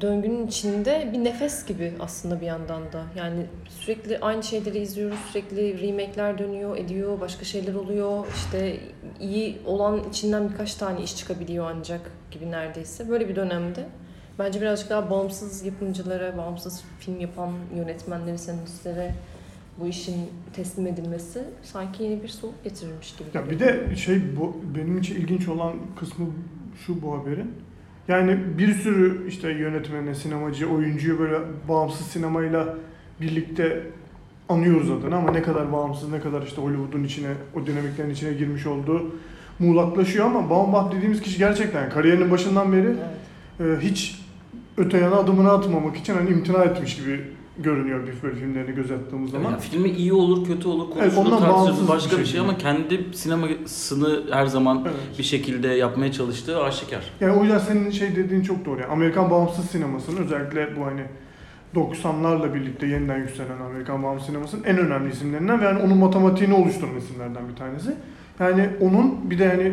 [0.00, 3.04] döngünün içinde bir nefes gibi aslında bir yandan da.
[3.16, 8.26] Yani sürekli aynı şeyleri izliyoruz, sürekli remake'ler dönüyor, ediyor, başka şeyler oluyor.
[8.34, 8.80] İşte
[9.20, 13.08] iyi olan içinden birkaç tane iş çıkabiliyor ancak gibi neredeyse.
[13.08, 13.86] Böyle bir dönemde
[14.38, 19.14] bence birazcık daha bağımsız yapımcılara, bağımsız film yapan yönetmenlere, senaristlere
[19.80, 20.16] bu işin
[20.52, 23.28] teslim edilmesi sanki yeni bir soluk getirirmiş gibi.
[23.34, 26.26] Ya bir de şey bu benim için ilginç olan kısmı
[26.86, 27.52] şu bu haberin.
[28.10, 32.76] Yani bir sürü işte yönetmeni, sinemacı, oyuncuyu böyle bağımsız sinemayla
[33.20, 33.82] birlikte
[34.48, 38.66] anıyoruz adını ama ne kadar bağımsız, ne kadar işte Hollywood'un içine, o dinamiklerin içine girmiş
[38.66, 39.14] olduğu
[39.58, 42.94] muğlaklaşıyor ama Baumbach dediğimiz kişi gerçekten kariyerinin başından beri
[43.60, 43.82] Evet.
[43.82, 44.20] e, hiç
[44.76, 47.20] öte yana adımını atmamak için hani imtina etmiş gibi
[47.62, 49.50] görünüyor bir böyle filmlerini göz attığımız zaman.
[49.50, 52.40] Yani filmi iyi olur, kötü olur, Evet, ondan tartışılır bağımsız başka bir bir şey şey
[52.40, 55.18] ama kendi sinemasını her zaman Evet.
[55.18, 57.10] bir şekilde yapmaya çalıştığı aşikar.
[57.20, 58.80] Yani o yüzden senin şey dediğin çok doğru.
[58.80, 61.02] Yani Amerikan bağımsız sinemasının özellikle bu hani
[61.74, 66.96] 90'larla birlikte yeniden yükselen Amerikan bağımsız sinemasının en önemli isimlerinden ve yani onun matematiğini oluşturan
[66.96, 67.94] isimlerden bir tanesi.
[68.40, 69.72] Yani onun bir de yani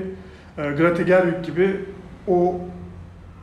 [0.58, 1.80] e, Greta Gerwig gibi
[2.28, 2.56] o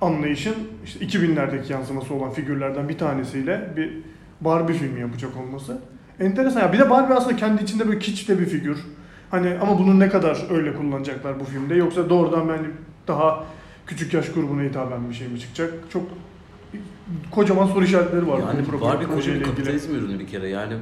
[0.01, 0.55] anlayışın
[0.85, 3.93] işte 2000'lerdeki yansıması olan figürlerden bir tanesiyle bir
[4.41, 5.79] Barbie filmi yapacak olması.
[6.21, 6.61] Enteresan.
[6.61, 8.79] Ya bir de Barbie aslında kendi içinde böyle kiçte bir figür.
[9.31, 12.67] Hani ama bunu ne kadar öyle kullanacaklar bu filmde yoksa doğrudan yani
[13.09, 13.45] daha
[13.87, 15.75] küçük yaş grubuna hitaben bir şey mi çıkacak?
[15.93, 16.03] Çok
[17.31, 18.39] kocaman soru işaretleri var.
[18.39, 19.45] Yani bu Barbie koca bir ilgili.
[19.45, 20.75] kapitalizm ürünü bir kere yani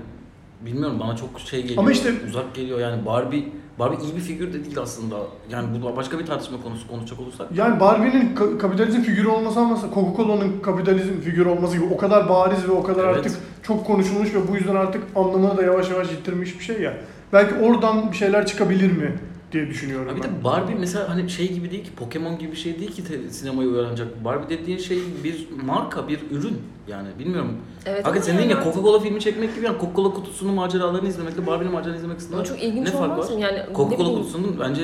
[0.60, 1.78] bilmiyorum bana çok şey geliyor.
[1.78, 3.44] Ama işte- uzak geliyor yani Barbie
[3.78, 5.16] Barbie iyi bir figür de değil aslında.
[5.50, 7.46] Yani bu başka bir tartışma konusu konuşacak olursak.
[7.54, 12.68] Yani Barbie'nin ka- kapitalizm figürü olması ama Coca-Cola'nın kapitalizm figürü olması gibi o kadar bariz
[12.68, 13.16] ve o kadar Evet.
[13.16, 13.32] artık
[13.62, 16.94] çok konuşulmuş ve bu yüzden artık anlamını da yavaş yavaş yitirmiş bir şey ya.
[17.32, 19.12] Belki oradan bir şeyler çıkabilir mi
[19.52, 20.30] diye düşünüyorum Ha bir ben.
[20.30, 23.30] de Barbie mesela hani şey gibi değil ki Pokemon gibi bir şey değil ki te-
[23.30, 24.24] sinemaya uyarlanacak.
[24.24, 26.58] Barbie dediğin şey bir marka, bir ürün.
[26.88, 27.52] Yani bilmiyorum.
[27.86, 31.46] Evet, Hakikaten ama senin yani ya Coca-Cola filmi çekmek gibi yani Coca-Cola kutusunun maceralarını izlemekle
[31.46, 33.26] Barbie'nin maceralarını izlemek arasında çok ilginç ne fark var?
[33.38, 34.82] Yani ne Coca-Cola kutusunun bence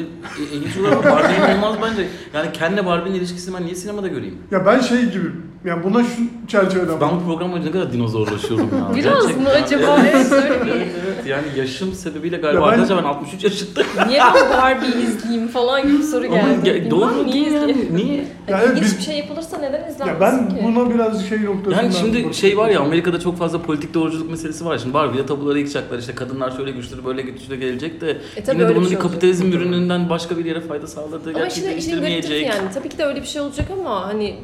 [0.53, 2.09] ilginç olur ama Barbie'nin olmaz bence.
[2.35, 4.39] Yani kendi Barbie'nin ilişkisini ben niye sinemada göreyim?
[4.51, 5.29] Ya ben şey gibi,
[5.65, 8.91] yani buna şu çerçeveden Ben bu program boyunca ne kadar dinozorlaşıyorum ya.
[8.95, 9.79] Biraz mı Gerçekten.
[9.79, 9.99] acaba?
[10.13, 10.71] Evet öyle bir.
[10.71, 13.91] Evet evet yani yaşım sebebiyle galiba Ya ben- arkadaşlar ben 63 yaşındayım.
[14.09, 16.69] Niye ben Barbie izleyeyim falan gibi soru Ama geldi.
[16.69, 17.57] ge- Bilmem doğru niye yani.
[17.73, 17.97] izleyeyim?
[17.97, 18.17] Niye?
[18.49, 20.55] Ya Yani ilginç biz- bir şey yapılırsa neden izlenmesin Ya ben ki?
[20.65, 21.83] buna biraz şey noktasından...
[21.83, 22.35] Yani şimdi bakıyorum.
[22.35, 24.79] şey var ya Amerika'da çok fazla politik doğruculuk meselesi var.
[24.79, 28.17] Şimdi Barbie'de tabuları yıkacaklar işte kadınlar şöyle güçlü böyle güçlü gelecek de E
[28.53, 29.03] yine de bunun bir bir şey olacak.
[29.03, 32.47] kapitalizm ürününden başka bir yere fayda sağladığı Ama işte gerçekleştirmeyecek.
[32.47, 34.37] yani tabii ki de öyle bir şey olacak ama hani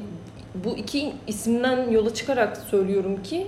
[0.54, 3.46] bu iki isimden yola çıkarak söylüyorum ki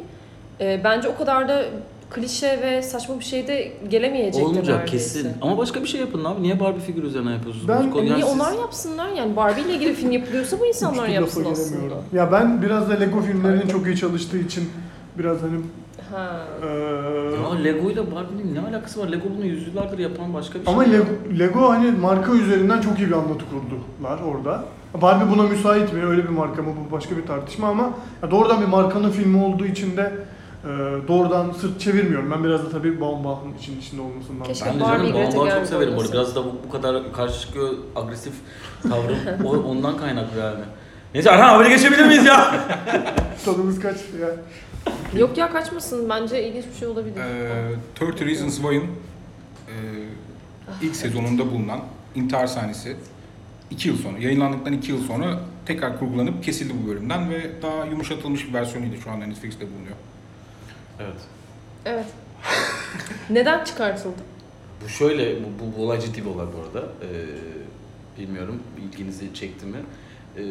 [0.61, 1.63] e, bence o kadar da
[2.11, 5.23] klişe ve saçma bir şey de gelemeyecektir Olmayacak neredeyse.
[5.23, 5.33] kesin.
[5.43, 6.43] Ama başka bir şey yapın abi.
[6.43, 7.69] Niye Barbie figürü üzerine yapıyorsunuz?
[7.69, 10.67] Ben- Bu- E yani niye siz- onlar yapsınlar yani Barbie ile ilgili film yapılıyorsa bu
[10.67, 11.69] insanlar Hiçbir yapsın aslında.
[11.69, 12.05] giremiyorum.
[12.13, 13.69] Ya ben biraz da Lego filmlerinin Aynen.
[13.73, 14.71] çok iyi çalıştığı için
[15.19, 15.61] biraz hani
[16.13, 16.41] Ha.
[16.63, 16.69] eee,
[17.43, 19.09] Ya Lego ile Barbie'nin ne alakası var?
[19.13, 20.75] Lego bunu yüzyıllardır yapan başka bir şey.
[20.75, 20.83] ama.
[20.83, 21.05] Lego,
[21.39, 24.65] Lego hani marka üzerinden çok iyi bir anlatı kurdular orada.
[25.03, 26.07] Barbie buna müsait mi?
[26.07, 26.69] Öyle bir marka mı?
[26.89, 27.91] Bu başka bir tartışma ama
[28.23, 30.13] ya doğrudan bir markanın filmi olduğu için de
[30.65, 30.71] eee,
[31.09, 32.31] doğrudan sırt çevirmiyorum.
[32.31, 34.45] Ben biraz da tabii Baumbach'ın için içinde olmasından.
[34.47, 36.13] Keşke Ben de Barbie canım Baumbach'ı çok severim olması.
[36.13, 38.33] Biraz da bu, bu kadar karşı çıkıyor agresif
[38.83, 40.61] tavrım o, ondan kaynaklı yani.
[41.15, 42.55] Neyse Erhan haberi geçebilir miyiz ya?
[43.45, 44.29] Tadımız kaçtı ya.
[45.21, 47.17] Yok ya kaçmasın bence ilginç bir şey olabilir.
[48.01, 48.83] Ee, 30 Reasons Why'ın
[49.69, 49.75] e,
[50.83, 51.81] ilk sezonunda bulunan
[52.15, 52.97] intihar sahnesi
[53.71, 58.49] 2 yıl sonra, yayınlandıktan 2 yıl sonra tekrar kurgulanıp kesildi bu bölümden ve daha yumuşatılmış
[58.49, 59.97] bir versiyonuydu şu anda Netflix'te bulunuyor.
[61.01, 61.21] evet.
[61.85, 62.07] Evet.
[63.31, 64.23] Neden çıkartıldı?
[64.85, 66.89] Bu şöyle, bu, bu, bu olay ciddi bir olay bu arada.
[67.03, 69.79] Ee, bilmiyorum ilginizi çekti mi?
[70.37, 70.43] Ee,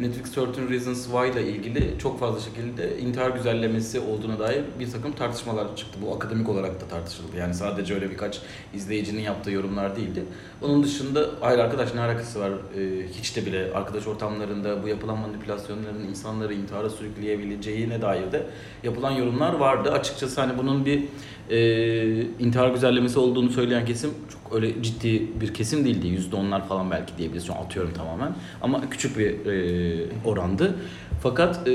[0.00, 5.12] Netflix 13 Reasons Why ile ilgili çok fazla şekilde intihar güzellemesi olduğuna dair bir takım
[5.12, 5.98] tartışmalar çıktı.
[6.06, 7.36] Bu akademik olarak da tartışıldı.
[7.38, 8.40] Yani sadece öyle birkaç
[8.74, 10.24] izleyicinin yaptığı yorumlar değildi.
[10.62, 12.50] Onun dışında hayır arkadaş ne alakası var?
[12.50, 18.46] Ee, hiç de bile arkadaş ortamlarında bu yapılan manipülasyonların insanları intihara sürükleyebileceğine dair de
[18.82, 19.92] yapılan yorumlar vardı.
[19.92, 21.04] Açıkçası hani bunun bir
[21.50, 26.06] e, intihar güzellemesi olduğunu söyleyen kesim çok öyle ciddi bir kesim değildi.
[26.06, 27.50] Yüzde onlar falan belki diyebiliriz.
[27.50, 28.34] Atıyorum tamamen.
[28.62, 30.74] Ama küçük bir e, orandı.
[31.22, 31.72] Fakat e,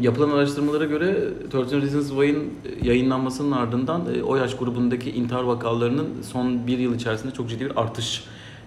[0.00, 1.16] yapılan araştırmalara göre
[1.54, 2.50] 13 Reasons Why'ın
[2.82, 7.80] yayınlanmasının ardından e, o yaş grubundaki intihar vakalarının son bir yıl içerisinde çok ciddi bir
[7.80, 8.24] artış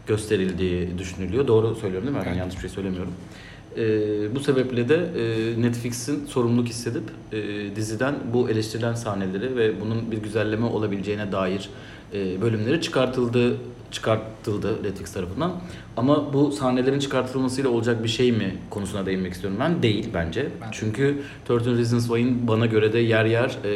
[0.07, 1.47] gösterildiği düşünülüyor.
[1.47, 2.27] Doğru söylüyorum değil mi?
[2.27, 3.13] Yani yanlış bir şey söylemiyorum.
[3.77, 10.11] E, bu sebeple de e, Netflix'in sorumluluk hissedip e, diziden bu eleştirilen sahneleri ve bunun
[10.11, 11.69] bir güzelleme olabileceğine dair
[12.13, 13.57] e, bölümleri çıkartıldı
[13.91, 15.51] çıkartıldı Netflix tarafından.
[15.97, 19.83] Ama bu sahnelerin çıkartılmasıyla olacak bir şey mi konusuna değinmek istiyorum ben.
[19.83, 20.47] Değil bence.
[20.61, 21.17] Ben- Çünkü
[21.49, 23.71] 13 Reasons Why'ın bana göre de yer yer e,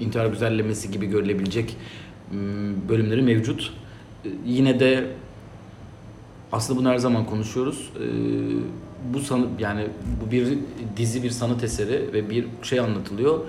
[0.00, 1.76] intihar güzellemesi gibi görülebilecek
[2.88, 3.72] bölümleri mevcut.
[4.24, 5.06] E, yine de
[6.52, 7.90] aslında bunu her zaman konuşuyoruz.
[7.96, 8.04] E,
[9.14, 9.86] bu sanı yani
[10.26, 10.48] bu bir
[10.96, 13.40] dizi bir sanat eseri ve bir şey anlatılıyor.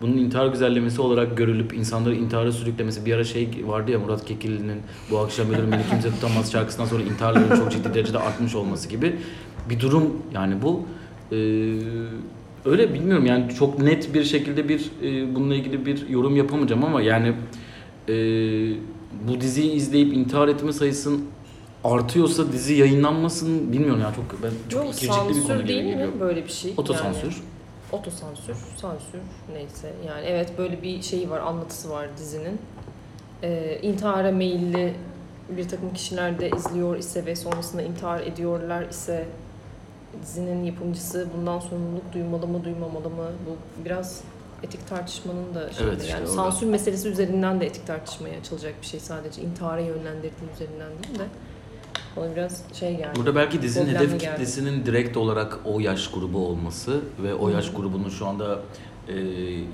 [0.00, 4.80] Bunun intihar güzellemesi olarak görülüp insanları intihara sürüklemesi bir ara şey vardı ya Murat Kekilli'nin
[5.10, 9.16] bu akşam ölür beni kimse tutamaz şarkısından sonra intiharların çok ciddi derecede artmış olması gibi
[9.70, 10.82] bir durum yani bu.
[11.32, 11.36] Ee,
[12.64, 17.02] öyle bilmiyorum yani çok net bir şekilde bir e, bununla ilgili bir yorum yapamayacağım ama
[17.02, 17.32] yani
[18.08, 18.14] e,
[19.28, 21.24] bu diziyi izleyip intihar etme sayısının
[21.84, 26.08] artıyorsa dizi yayınlanmasın bilmiyorum ya çok ben çok Yok, ikircikli bir konu sansür değil mi
[26.20, 26.74] böyle bir şey?
[26.76, 27.22] Otosansür.
[27.22, 27.34] Yani,
[27.92, 29.20] otosansür, sansür
[29.52, 29.92] neyse.
[30.06, 32.60] Yani evet böyle bir şeyi var, anlatısı var dizinin.
[33.42, 34.94] Ee, intihara meyilli
[35.48, 39.26] bir takım kişiler de izliyor ise ve sonrasında intihar ediyorlar ise
[40.22, 43.26] dizinin yapımcısı bundan sorumluluk duymalı mı duymamalı mı?
[43.46, 44.20] Bu biraz
[44.62, 45.88] etik tartışmanın da şeyi.
[45.88, 46.32] Evet, işte yani orada.
[46.32, 51.24] sansür meselesi üzerinden de etik tartışmaya açılacak bir şey sadece intihara yönlendirdiği üzerinden değil de
[52.16, 53.16] bana biraz şey geldi.
[53.16, 54.32] Burada belki dizinin Problemli hedef geldi.
[54.32, 58.60] kitlesinin direkt olarak o yaş grubu olması ve o yaş grubunun şu anda
[59.08, 59.14] e,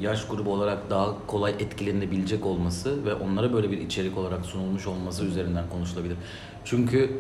[0.01, 5.25] yaş grubu olarak daha kolay etkilenebilecek olması ve onlara böyle bir içerik olarak sunulmuş olması
[5.25, 6.17] üzerinden konuşulabilir.
[6.65, 7.11] Çünkü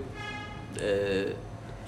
[0.83, 1.23] e,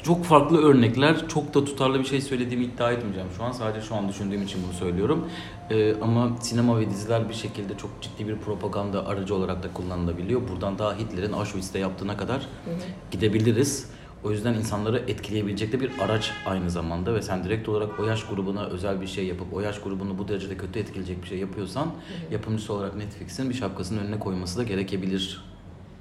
[0.03, 3.53] çok farklı örnekler, çok da tutarlı bir şey söylediğimi iddia etmeyeceğim şu an.
[3.53, 5.29] Sadece şu an düşündüğüm için bunu söylüyorum.
[5.70, 10.40] E, ama sinema ve diziler bir şekilde çok ciddi bir propaganda aracı olarak da kullanılabiliyor.
[10.48, 12.74] Buradan daha Hitler'in Auschwitz'te yaptığına kadar Hı hı.
[13.10, 13.90] gidebiliriz.
[14.24, 18.24] O yüzden insanları etkileyebilecek de bir araç aynı zamanda ve sen direkt olarak o yaş
[18.24, 21.92] grubuna özel bir şey yapıp o yaş grubunu bu derecede kötü etkileyecek bir şey yapıyorsan
[22.30, 25.44] yapımcısı olarak Netflix'in bir şapkasının önüne koyması da gerekebilir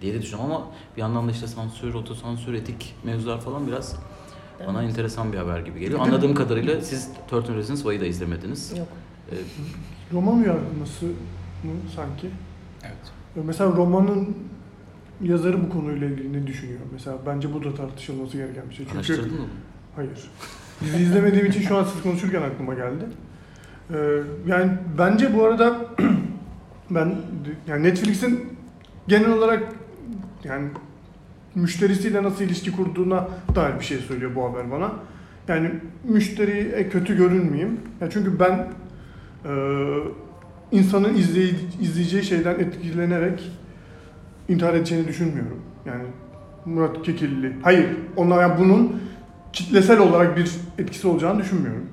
[0.02, 3.96] diye de düşünüyorum ama bir yandan da işte sansür, otosansür, etik mevzular falan biraz
[4.68, 6.00] bana enteresan bir haber gibi geliyor.
[6.00, 8.78] Anladığım kadarıyla siz 13 Reasons Why'ı da izlemediniz.
[8.78, 8.88] Yok.
[9.32, 9.36] Ee,
[10.14, 11.06] Roman uyarlaması
[11.64, 12.30] mı sanki?
[12.84, 13.46] Evet.
[13.46, 14.38] Mesela romanın
[15.22, 16.80] yazarı bu konuyla ilgili ne düşünüyor?
[16.94, 18.86] Mesela bence bu da tartışılması gereken bir şey.
[18.86, 19.48] Çünkü araştırdın mı?
[19.96, 20.32] hayır.
[20.82, 23.06] Dizi izlemediğim için şu an siz konuşurken aklıma geldi.
[23.94, 23.96] Ee,
[24.48, 25.86] yani bence bu arada
[26.90, 27.16] ben
[27.68, 28.58] yani Netflix'in
[29.08, 29.64] genel olarak
[30.44, 30.70] yani
[31.56, 34.92] müşterisiyle nasıl ilişki kurduğuna dair bir şey söylüyor bu haber bana.
[35.48, 35.72] Yani
[36.04, 37.80] müşteriye kötü görünmeyeyim.
[38.02, 38.68] Ya çünkü ben e,
[40.72, 43.52] insanın izley, izleyeceği şeyden etkilenerek
[44.50, 45.62] intihar edeceğini düşünmüyorum.
[45.86, 46.04] Yani
[46.66, 47.54] Murat Kekilli.
[47.64, 47.88] Hayır.
[48.16, 49.02] Onlar yani bunun
[49.54, 51.88] kitlesel olarak bir etkisi olacağını düşünmüyorum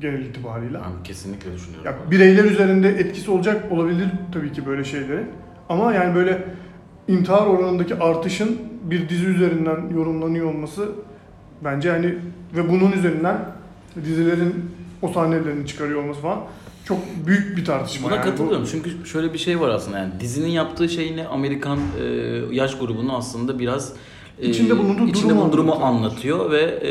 [0.00, 0.78] genel itibariyle.
[0.78, 1.86] Ben kesinlikle düşünüyorum.
[1.86, 5.26] Ya bireyler üzerinde etkisi olacak olabilir tabii ki böyle şeylerin.
[5.68, 6.44] Ama yani böyle
[7.08, 10.88] intihar oranındaki artışın bir dizi üzerinden yorumlanıyor olması
[11.64, 12.14] bence hani
[12.56, 13.36] ve bunun üzerinden
[14.04, 14.70] dizilerin
[15.02, 16.40] o sahnelerini çıkarıyor olması falan
[16.90, 18.06] çok büyük bir tartışma.
[18.08, 18.26] Buna yani.
[18.26, 22.04] Bu- katılıyorum çünkü şöyle bir şey var aslında yani dizinin yaptığı şeyini Amerikan e,
[22.52, 23.92] yaş grubunu aslında biraz
[24.42, 26.40] e, İçinde bulunduğu içinde durumu durumu anlatıyor.
[26.40, 26.90] anlatıyor ve e,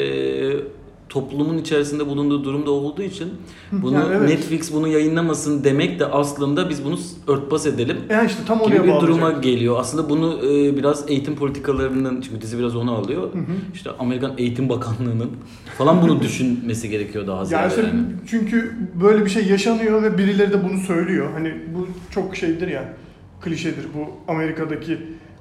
[1.10, 3.30] toplumun içerisinde bulunduğu durumda olduğu için
[3.72, 4.30] bunu Yani evet.
[4.30, 8.88] Netflix bunu yayınlamasın demek de aslında biz bunu örtbas edelim Yani işte tam oraya gibi
[8.88, 9.76] bir duruma geliyor.
[9.80, 13.34] Aslında bunu e, biraz eğitim politikalarının çünkü dizi biraz onu alıyor.
[13.34, 13.44] Hı hı.
[13.74, 15.30] İşte Amerikan Eğitim Bakanlığı'nın
[15.78, 17.82] falan bunu düşünmesi gerekiyor daha ziyade.
[17.82, 18.02] Yani, yani.
[18.28, 21.32] çünkü böyle bir şey yaşanıyor ve birileri de bunu söylüyor.
[21.34, 22.94] Hani bu çok şeydir ya,
[23.42, 23.86] klişedir.
[23.96, 24.98] Bu Amerika'daki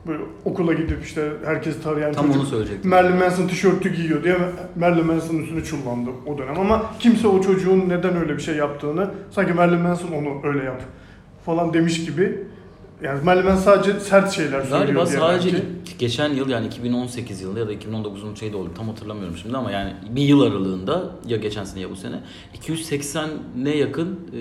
[0.08, 2.90] böyle okula gidip işte herkes tarayan Tam çocuk onu söyleyecektim.
[2.90, 4.36] Marilyn Manson tişörtü giyiyor diye
[4.76, 6.60] Marilyn Manson'ın üstüne çullandı o dönem.
[6.60, 10.82] Ama kimse o çocuğun neden öyle bir şey yaptığını, sanki Marilyn Manson onu öyle yap
[11.46, 12.44] falan demiş gibi
[13.02, 15.98] Yani Melman sadece sert şeyler söylüyor Galiba diye sadece belki.
[15.98, 19.92] geçen yıl yani 2018 yılında ya da 2019'un şeyde oldu tam hatırlamıyorum şimdi ama yani
[20.10, 22.20] bir yıl aralığında ya geçen sene ya bu sene
[22.62, 24.40] 280'ne yakın e,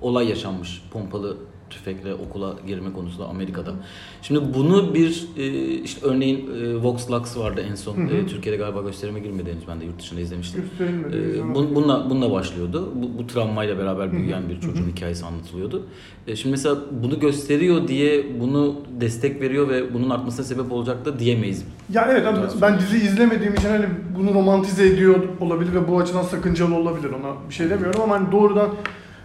[0.00, 1.36] olay yaşanmış pompalı
[1.70, 3.70] tüfekle okula girme konusunda Amerika'da.
[4.22, 8.16] Şimdi bunu bir e, işte örneğin e, Vox Lux vardı en son Hı hı.
[8.16, 10.64] e, Türkiye'de galiba gösterime girmedi henüz ben de yurt dışında izlemiştim.
[10.74, 11.54] İzlemedim.
[11.54, 12.92] bun- bununla, bununla başlıyordu.
[12.94, 15.86] Bu, bu travmayla beraber büyüyen bir çocuğun hikayesi anlatılıyordu.
[16.34, 21.64] Şimdi mesela bunu gösteriyor diye bunu destek veriyor ve bunun artmasına sebep olacak da diyemeyiz.
[21.92, 22.62] Ya evet sonra.
[22.62, 23.86] ben dizi izlemediğim için hani
[24.18, 28.32] bunu romantize ediyor olabilir ve bu açıdan sakıncalı olabilir ona bir şey demiyorum ama hani
[28.32, 28.68] doğrudan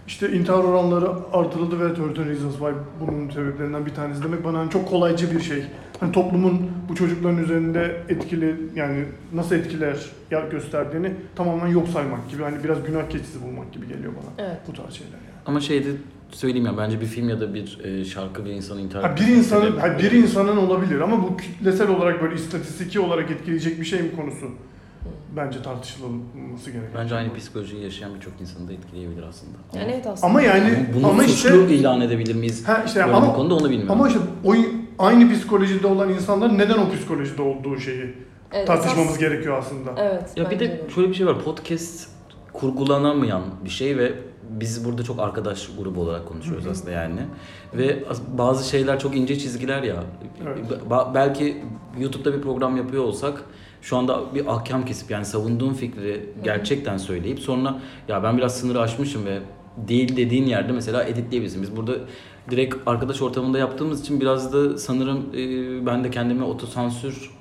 [0.07, 4.69] işte intihar oranları artırıldı ve 13 Reasons Why bunun sebeplerinden bir tanesi demek bana hani
[4.69, 5.63] çok kolaycı bir şey.
[5.99, 9.97] Hani toplumun bu çocukların üzerinde etkili yani nasıl etkiler
[10.31, 14.57] ya gösterdiğini tamamen yok saymak gibi hani biraz günah keçisi bulmak gibi geliyor bana Evet.
[14.67, 15.23] bu tarz şeyler yani.
[15.45, 15.89] Ama şeyde
[16.31, 19.27] söyleyeyim ya bence bir film ya da bir e, şarkı bir insanı intihar Ha, bir
[19.27, 24.01] insanın ha, bir insanın olabilir ama bu kitlesel olarak böyle istatistiki olarak etkileyecek bir şey
[24.01, 24.45] mi konusu?
[25.35, 26.91] Bence tartışılması gereken.
[26.95, 29.57] Bence aynı psikolojiyi yaşayan birçok insanı da etkileyebilir aslında.
[29.75, 30.27] Yani evet aslında.
[30.27, 32.67] Ama yani bunu ama suçlu işte ilan edebilir miyiz?
[32.67, 33.91] ha işte Böyle ama konuda onu bilmiyorum.
[33.91, 34.53] ama işte o
[34.99, 38.13] aynı psikolojide olan insanlar neden o psikolojide olduğu şeyi
[38.51, 39.91] Evet, tartışmamız esas- gerekiyor aslında.
[39.97, 40.23] Evet.
[40.35, 41.43] Ya bir bence de şöyle bir şey var.
[41.43, 42.07] Podcast
[42.53, 44.13] kurgulanamayan bir şey ve
[44.49, 47.19] biz burada çok arkadaş grubu olarak konuşuyoruz aslında yani.
[47.73, 48.03] Ve
[48.37, 50.03] bazı şeyler çok ince çizgiler ya.
[50.47, 50.57] Evet.
[51.15, 51.57] Belki
[51.99, 53.41] YouTube'da bir program yapıyor olsak
[53.83, 58.81] şu anda bir ahkam kesip yani savunduğum fikri gerçekten söyleyip sonra ya ben biraz sınırı
[58.81, 59.39] aşmışım ve
[59.87, 61.61] değil dediğin yerde mesela editleyebilirsin.
[61.61, 61.93] Biz burada
[62.51, 67.31] direkt arkadaş ortamında yaptığımız için biraz da sanırım e, ben de kendime otosansür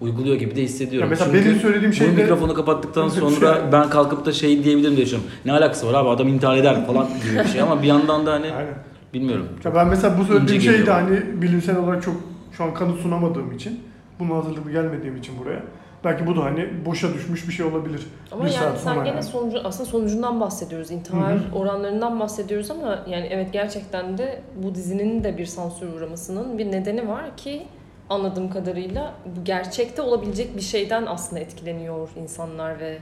[0.00, 1.06] uyguluyor gibi de hissediyorum.
[1.06, 4.64] Ya mesela Çünkü benim söylediğim bu şeyde mikrofonu kapattıktan Şey- sonra ben kalkıp da şey
[4.64, 5.30] diyebilirim diye düşünüyorum.
[5.44, 8.32] Ne alakası var abi adam intihar eder falan gibi bir şey ama bir yandan da
[8.32, 8.74] hani Aynen.
[9.14, 9.46] bilmiyorum.
[9.64, 12.14] Ya ben mesela bu söylediğim şey de hani bilimsel olarak çok
[12.52, 13.80] şu an kanıt sunamadığım için,
[14.18, 15.62] bunun hazırlıklı gelmediğim için buraya.
[16.04, 18.06] Belki bu da hani boşa düşmüş bir şey olabilir.
[18.32, 19.22] Ama Bir yani saat sen gene yani.
[19.22, 20.90] sonucu, aslında sonucundan bahsediyoruz.
[20.90, 26.58] İntihar Hı oranlarından bahsediyoruz ama yani evet gerçekten de bu dizinin de bir sansür uğramasının
[26.58, 27.66] bir nedeni var ki
[28.10, 32.98] anladığım kadarıyla bu gerçekte olabilecek bir şeyden aslında etkileniyor insanlar ve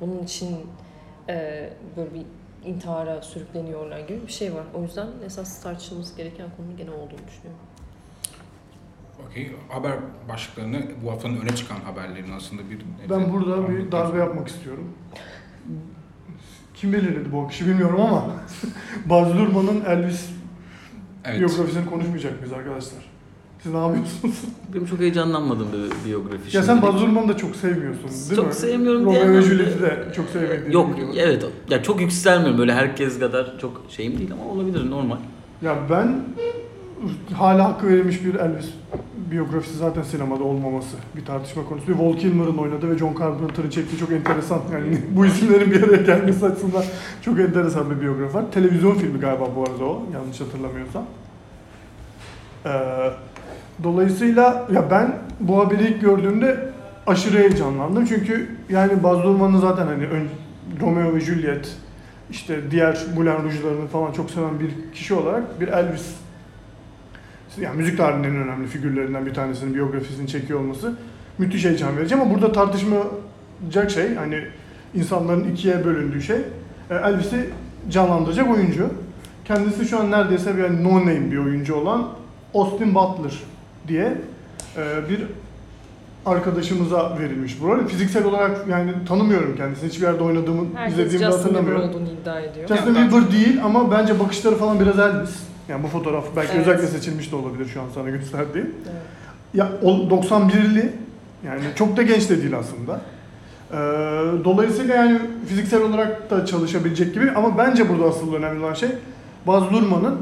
[0.00, 0.56] bunun için
[1.28, 2.22] e, böyle bir
[2.64, 4.64] intihara sürükleniyorlar gibi bir şey var.
[4.78, 7.63] O yüzden esas tartışılması gereken konu gene olduğunu düşünüyorum.
[9.68, 9.92] Haber
[10.28, 12.78] başlıklarını bu haftanın öne çıkan haberlerin aslında bir...
[13.10, 14.84] Ben burada bir darbe yapmak istiyorum.
[16.74, 18.24] Kim belirledi bu akışı bilmiyorum ama
[19.06, 20.28] Baz Luhrmann'ın Elvis
[21.24, 21.38] Evet.
[21.38, 22.98] biyografisini konuşmayacak mıyız arkadaşlar?
[23.62, 24.42] Siz ne yapıyorsunuz?
[24.74, 26.56] Benim çok heyecanlanmadığım bir biyografi.
[26.56, 26.82] ya sen.
[26.82, 28.52] Baz Luhrmann'ı da çok sevmiyorsun değil Çok mi?
[28.54, 31.14] sevmiyorum Romeo diyemem ve Juliet'i de çok sevmediğini Yok biliyorum.
[31.18, 35.16] evet ya çok yükselmiyorum böyle herkes kadar çok şeyim değil ama olabilir normal.
[35.62, 36.20] Ya ben
[37.34, 38.70] hala hakkı verilmiş bir Elvis
[39.30, 41.88] biyografisi zaten sinemada olmaması bir tartışma konusu.
[41.88, 46.02] Bir Val Kilmer'ın oynadığı ve John Carpenter'ın çektiği çok enteresan yani bu isimlerin bir araya
[46.02, 46.84] gelmesi açısından
[47.22, 48.44] çok enteresan bir biyografi var.
[48.52, 51.04] Televizyon filmi galiba bu arada o yanlış hatırlamıyorsam.
[52.66, 52.70] Ee,
[53.82, 56.70] dolayısıyla ya ben bu haberi ilk gördüğümde
[57.06, 60.28] aşırı heyecanlandım çünkü yani Baz Luhrmann'ın zaten hani ön,
[60.80, 61.76] Romeo ve Juliet
[62.30, 66.23] işte diğer Moulin Rouge'larını falan çok seven bir kişi olarak bir Elvis
[67.60, 70.94] yani müzik tarihinin en önemli figürlerinden bir tanesinin biyografisini çekiyor olması
[71.38, 74.40] müthiş heyecan verici ama burada tartışılacak şey hani
[74.94, 76.36] insanların ikiye bölündüğü şey
[76.90, 77.50] e, Elvis'i
[77.90, 78.88] canlandıracak oyuncu.
[79.44, 82.08] Kendisi şu an neredeyse bir yani no name bir oyuncu olan
[82.54, 83.42] Austin Butler
[83.88, 84.18] diye
[84.76, 85.20] e, bir
[86.26, 87.86] arkadaşımıza verilmiş bu rol.
[87.86, 89.88] Fiziksel olarak yani tanımıyorum kendisini.
[89.88, 91.90] Hiçbir yerde oynadığımı, Herkes izlediğimi de Justin Bieber hatırlamıyorum.
[91.90, 92.68] olduğunu iddia ediyor.
[92.68, 95.53] Justin Bieber değil ama bence bakışları falan biraz Elvis.
[95.68, 96.60] Yani bu fotoğraf belki Evet.
[96.66, 98.74] özellikle seçilmiş de olabilir şu an sana gösterdiğim.
[98.90, 99.02] Evet.
[99.54, 100.92] Ya o 91'li
[101.46, 103.00] yani çok da genç de değil aslında.
[103.72, 103.76] Ee,
[104.44, 108.88] dolayısıyla yani fiziksel olarak da çalışabilecek gibi ama bence burada asıl önemli olan şey
[109.46, 110.20] Baz Luhrmann'ın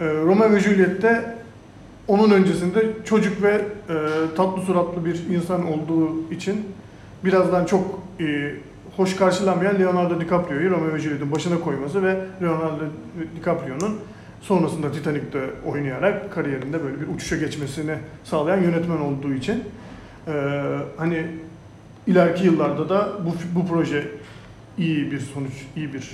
[0.00, 1.34] e, Romeo ve Juliet'te
[2.08, 3.94] onun öncesinde çocuk ve e,
[4.36, 6.64] tatlı suratlı bir insan olduğu için
[7.24, 8.54] birazdan çok e,
[8.96, 12.84] hoş karşılanmayan Leonardo DiCaprio'yu Romeo ve Juliet'in başına koyması ve Leonardo
[13.40, 13.98] DiCaprio'nun
[14.44, 19.64] sonrasında Titanic'te oynayarak kariyerinde böyle bir uçuşa geçmesini sağlayan yönetmen olduğu için
[20.26, 20.32] e,
[20.96, 21.26] hani
[22.06, 24.08] ileriki yıllarda da bu bu proje
[24.78, 26.10] iyi bir sonuç, iyi bir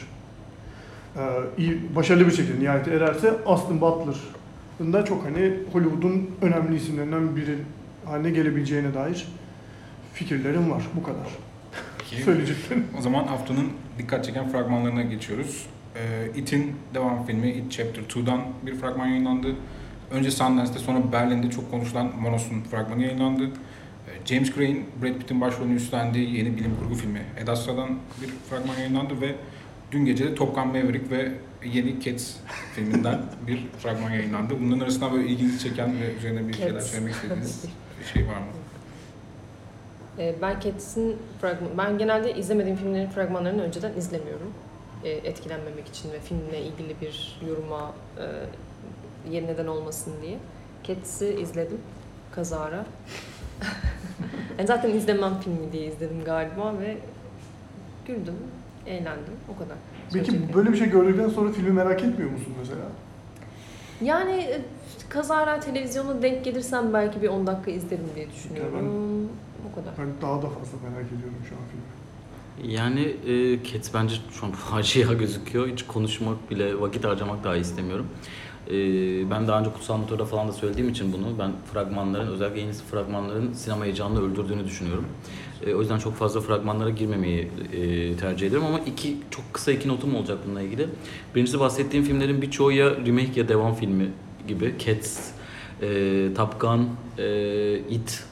[1.16, 1.20] e,
[1.58, 7.54] iyi başarılı bir şekilde nihayete ererse Austin Butler'ın da çok hani Hollywood'un önemli isimlerinden biri
[8.04, 9.26] haline gelebileceğine dair
[10.14, 10.82] fikirlerim var.
[10.96, 11.26] Bu kadar.
[12.24, 12.84] Söyleyeceklerim.
[12.98, 13.68] O zaman haftanın
[13.98, 15.66] dikkat çeken fragmanlarına geçiyoruz.
[15.96, 19.54] E, It'in devam filmi It Chapter 2'dan bir fragman yayınlandı.
[20.10, 23.44] Önce Sundance'de sonra Berlin'de çok konuşulan Monos'un fragmanı yayınlandı.
[23.44, 27.88] E, James Gray'in Brad Pitt'in başrolünü üstlendiği yeni bilim kurgu filmi Ad Astra'dan
[28.22, 29.34] bir fragman yayınlandı ve
[29.92, 31.32] dün gece de Top Gun Maverick ve
[31.64, 32.32] yeni Cats
[32.74, 34.54] filminden bir fragman yayınlandı.
[34.60, 37.64] Bunların arasında böyle ilginizi çeken ve üzerine bir şeyler söylemek istediğiniz
[38.00, 38.46] bir şey var mı?
[40.18, 44.52] Ee, Ben Cats'in fragman, ben genelde izlemediğim filmlerin fragmanlarını önceden izlemiyorum.
[45.04, 48.24] Ee, Etkilenmemek için ve filmle ilgili bir yoruma e,
[49.30, 50.38] yer neden olmasın diye.
[50.84, 51.78] Cats'i izledim
[52.32, 52.86] kazara.
[54.58, 56.96] yani zaten izlemem filmi diye izledim galiba ve
[58.06, 58.34] güldüm,
[58.86, 59.34] eğlendim.
[59.54, 59.76] O kadar.
[60.12, 62.84] Peki böyle bir şey gördükten sonra filmi merak etmiyor musun mesela?
[64.02, 64.60] Yani e,
[65.08, 69.28] kazara televizyona denk gelirsem belki bir 10 dakika izlerim diye düşünüyorum.
[69.72, 69.92] O kadar.
[69.98, 71.99] Ben daha da fazla merak ediyorum şu an filmi.
[72.64, 75.68] Yani e, Cats bence şu an facia gözüküyor.
[75.68, 78.06] Hiç konuşmak bile, vakit harcamak daha istemiyorum.
[78.70, 78.74] E,
[79.30, 83.52] ben daha önce Kutsal Motor'da falan da söylediğim için bunu, ben fragmanların, özellikle yeni fragmanların
[83.52, 85.06] sinema heyecanını öldürdüğünü düşünüyorum.
[85.66, 89.88] E, o yüzden çok fazla fragmanlara girmemeyi e, tercih ediyorum ama iki çok kısa iki
[89.88, 90.86] notum olacak bununla ilgili.
[91.34, 94.08] Birincisi bahsettiğim filmlerin birçoğu ya remake ya devam filmi
[94.48, 94.74] gibi.
[94.86, 95.30] Cats,
[95.82, 96.88] e, Top Gun,
[97.18, 98.24] e, It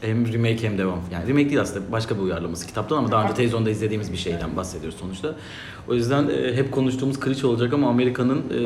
[0.00, 0.98] hem remake hem devam.
[1.12, 4.56] Yani remake değil aslında başka bir uyarlaması kitaptan ama daha önce televizyonda izlediğimiz bir şeyden
[4.56, 5.34] bahsediyoruz sonuçta.
[5.88, 8.58] O yüzden e, hep konuştuğumuz klişe olacak ama Amerika'nın e,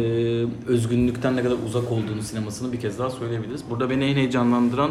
[0.66, 3.60] özgünlükten ne kadar uzak olduğunu sinemasını bir kez daha söyleyebiliriz.
[3.70, 4.90] Burada beni en heyecanlandıran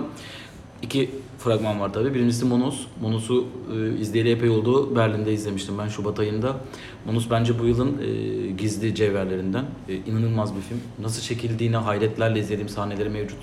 [0.81, 1.09] iki
[1.39, 2.13] fragman var tabii.
[2.13, 2.85] Birincisi Monos.
[3.01, 4.95] Monos'u e, izleyeli epey oldu.
[4.95, 6.57] Berlin'de izlemiştim ben Şubat ayında.
[7.05, 9.65] Monos bence bu yılın e, gizli cevherlerinden.
[9.89, 10.81] E, inanılmaz bir film.
[11.01, 13.39] Nasıl çekildiğine hayretlerle izlediğim sahneleri mevcut.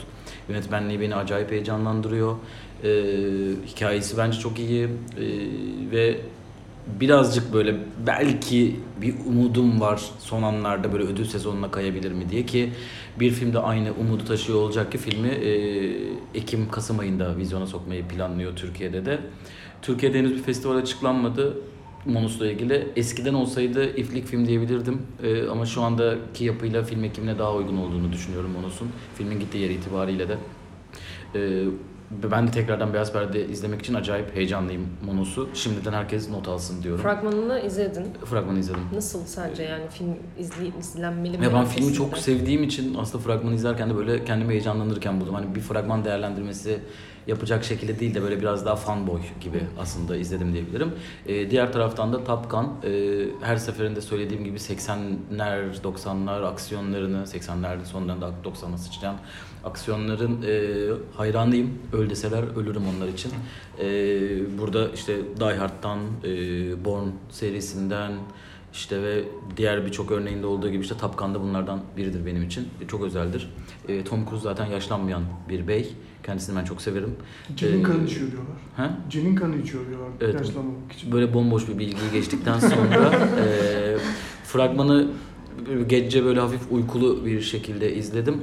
[0.48, 2.36] Yönetmenliği beni acayip heyecanlandırıyor.
[2.84, 2.90] E,
[3.66, 4.84] hikayesi bence çok iyi.
[4.84, 4.88] E,
[5.90, 6.20] ve
[7.00, 7.76] birazcık böyle
[8.06, 12.72] belki bir umudum var son anlarda böyle ödül sezonuna kayabilir mi diye ki
[13.20, 15.50] bir filmde aynı umudu taşıyor olacak ki filmi e,
[16.34, 19.18] Ekim-Kasım ayında vizyona sokmayı planlıyor Türkiye'de de.
[19.82, 21.58] Türkiye'de henüz bir festival açıklanmadı.
[22.06, 22.88] Monus'la ilgili.
[22.96, 25.02] Eskiden olsaydı iflik film diyebilirdim.
[25.22, 28.88] E, ama şu andaki yapıyla film ekimine daha uygun olduğunu düşünüyorum Monus'un.
[29.14, 30.36] Filmin gittiği yer itibariyle de.
[31.34, 31.64] E,
[32.22, 35.48] ben de tekrardan Beyaz Perde izlemek için acayip heyecanlıyım Monus'u.
[35.54, 37.02] Şimdiden herkes not alsın diyorum.
[37.02, 38.06] Fragmanını izledin.
[38.24, 38.82] Fragmanı izledim.
[38.94, 41.44] Nasıl sence yani film izli, izlenmeli mi?
[41.44, 45.34] Ya ben filmi çok sevdiğim için aslında fragmanı izlerken de böyle kendimi heyecanlanırken buldum.
[45.34, 46.80] Hani bir fragman değerlendirmesi
[47.26, 50.92] yapacak şekilde değil de böyle biraz daha fanboy gibi aslında izledim diyebilirim.
[51.26, 57.84] Ee, diğer taraftan da Top Gun e, her seferinde söylediğim gibi 80'ler 90'lar aksiyonlarını 80'lerin
[57.84, 59.16] sonlarında da 90'a sıçrayan
[59.64, 60.54] aksiyonların e,
[61.16, 61.70] hayranıyım.
[61.92, 63.32] Öl deseler ölürüm onlar için.
[63.78, 63.86] E,
[64.58, 68.12] burada işte Die Hard'dan, e, Born serisinden
[68.72, 69.24] işte ve
[69.56, 72.68] diğer birçok örneğinde olduğu gibi işte Top Gun da bunlardan biridir benim için.
[72.84, 73.50] E, çok özeldir.
[73.88, 75.92] E, Tom Cruise zaten yaşlanmayan bir bey.
[76.22, 77.14] Kendisini ben çok severim.
[77.56, 78.56] Cenin Ee, kanı içiyor diyorlar.
[78.76, 78.98] Ha?
[79.10, 80.34] Cenin kanı içiyor diyorlar Evet.
[80.34, 81.12] yaşlanmamak için.
[81.12, 83.12] Böyle bomboş bir bilgiyi geçtikten sonra
[83.44, 83.96] e,
[84.44, 85.06] fragmanı
[85.88, 88.36] gece böyle hafif uykulu bir şekilde izledim.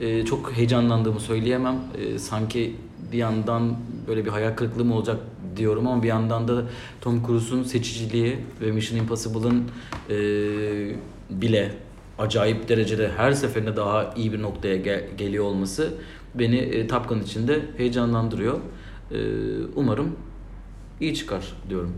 [0.00, 1.76] E, çok heyecanlandığımı söyleyemem.
[1.98, 2.74] E, sanki
[3.12, 3.76] bir yandan
[4.08, 5.16] böyle bir hayal kırıklığı mı olacak
[5.56, 6.62] diyorum ama bir yandan da
[7.00, 9.64] Tom Cruise'un seçiciliği ve Mission Impossible'ın
[10.10, 10.16] e,
[11.30, 11.74] bile
[12.18, 15.94] acayip derecede her seferinde daha iyi bir noktaya gel- geliyor olması
[16.34, 18.58] beni e, Top Gun için de heyecanlandırıyor.
[19.10, 19.16] E,
[19.76, 20.16] umarım
[21.00, 21.92] iyi çıkar diyorum.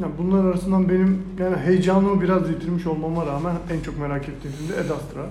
[0.00, 4.68] Ya bunlar arasından benim yani heyecanımı biraz yitirmiş olmama rağmen en çok merak ettiğim film
[4.68, 5.26] de Ad Astra.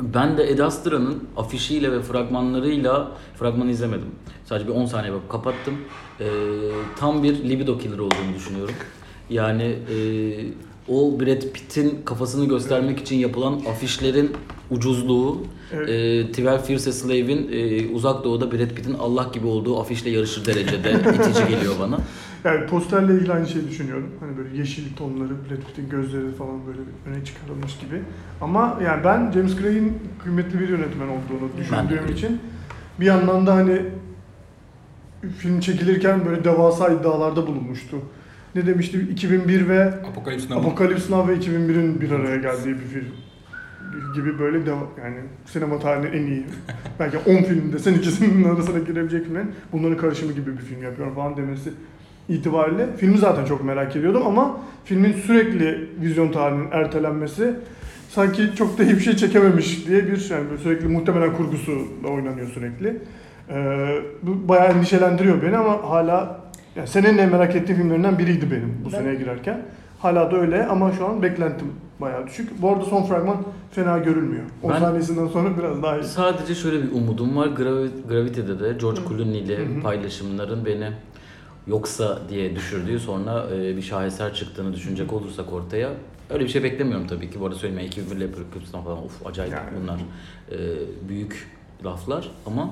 [0.00, 4.08] Ben de Ed Astra'nın afişiyle ve fragmanlarıyla fragmanı izlemedim.
[4.44, 5.74] Sadece bir 10 saniye bakıp kapattım.
[6.20, 6.24] Ee,
[6.96, 8.74] tam bir libido killer olduğunu düşünüyorum.
[9.30, 9.96] Yani e,
[10.88, 14.30] o Brad Pitt'in kafasını göstermek için yapılan afişlerin
[14.70, 15.38] ucuzluğu,
[15.72, 15.88] Evet.
[16.38, 20.46] e, 12 Years a Slave'in e, uzak doğuda Brad Pitt'in Allah gibi olduğu afişle yarışır
[20.46, 21.98] derecede itici geliyor bana.
[22.44, 24.10] Yani posterle ilgili aynı şeyi düşünüyorum.
[24.20, 28.02] Hani böyle yeşil tonları, Brad Pitt'in gözleri falan böyle bir öne çıkarılmış gibi.
[28.40, 32.40] Ama yani ben James Gray'in kıymetli bir yönetmen olduğunu de düşündüğüm için
[33.00, 33.82] bir yandan da hani
[35.38, 37.96] film çekilirken böyle devasa iddialarda bulunmuştu.
[38.54, 39.00] Ne demişti?
[39.10, 40.66] 2001 ve Apokalips Now.
[40.66, 43.06] Apokalips Now ve 2001'in bir araya geldiği bir film
[44.14, 45.16] gibi böyle deva- yani
[45.46, 46.46] sinema tarihinin en iyi
[47.00, 51.36] belki 10 film desen ikisinin arasına girebilecek filmlerin bunların karışımı gibi bir film yapıyorum falan
[51.36, 51.70] demesi
[52.28, 57.54] itibariyle filmi zaten çok merak ediyordum ama filmin sürekli vizyon tarihinin ertelenmesi
[58.08, 61.72] sanki çok da iyi bir şey çekememiş diye bir yani sürekli muhtemelen kurgusu
[62.04, 62.96] da oynanıyor sürekli.
[63.50, 63.88] Ee,
[64.22, 66.40] bu bayağı endişelendiriyor beni ama hala
[66.76, 69.60] yani senenin en merak ettiğim filmlerinden biriydi benim bu Ben- seneye girerken.
[69.98, 71.66] Hala da öyle ama şu an beklentim
[72.00, 72.62] bayağı düşük.
[72.62, 73.36] Bu arada son fragman
[73.70, 74.42] fena görülmüyor.
[74.62, 76.04] 10 Ben- saniyesinden sonra biraz daha iyi.
[76.04, 77.46] Sadece şöyle bir umudum var.
[77.46, 79.00] Gravi- Gravity'de de George.
[79.08, 80.88] Clooney ile paylaşımların beni
[81.66, 85.90] yoksa diye düşürdüğü sonra e, bir şaheser çıktığını düşünecek olursak ortaya
[86.30, 87.40] öyle bir şey beklemiyorum tabii ki.
[87.40, 89.68] Bu arada söyleyeyim iki bir Leopard Cups'tan falan of acayip Yani.
[89.82, 90.00] bunlar
[90.50, 90.58] e,
[91.08, 91.50] büyük
[91.84, 92.70] laflar ama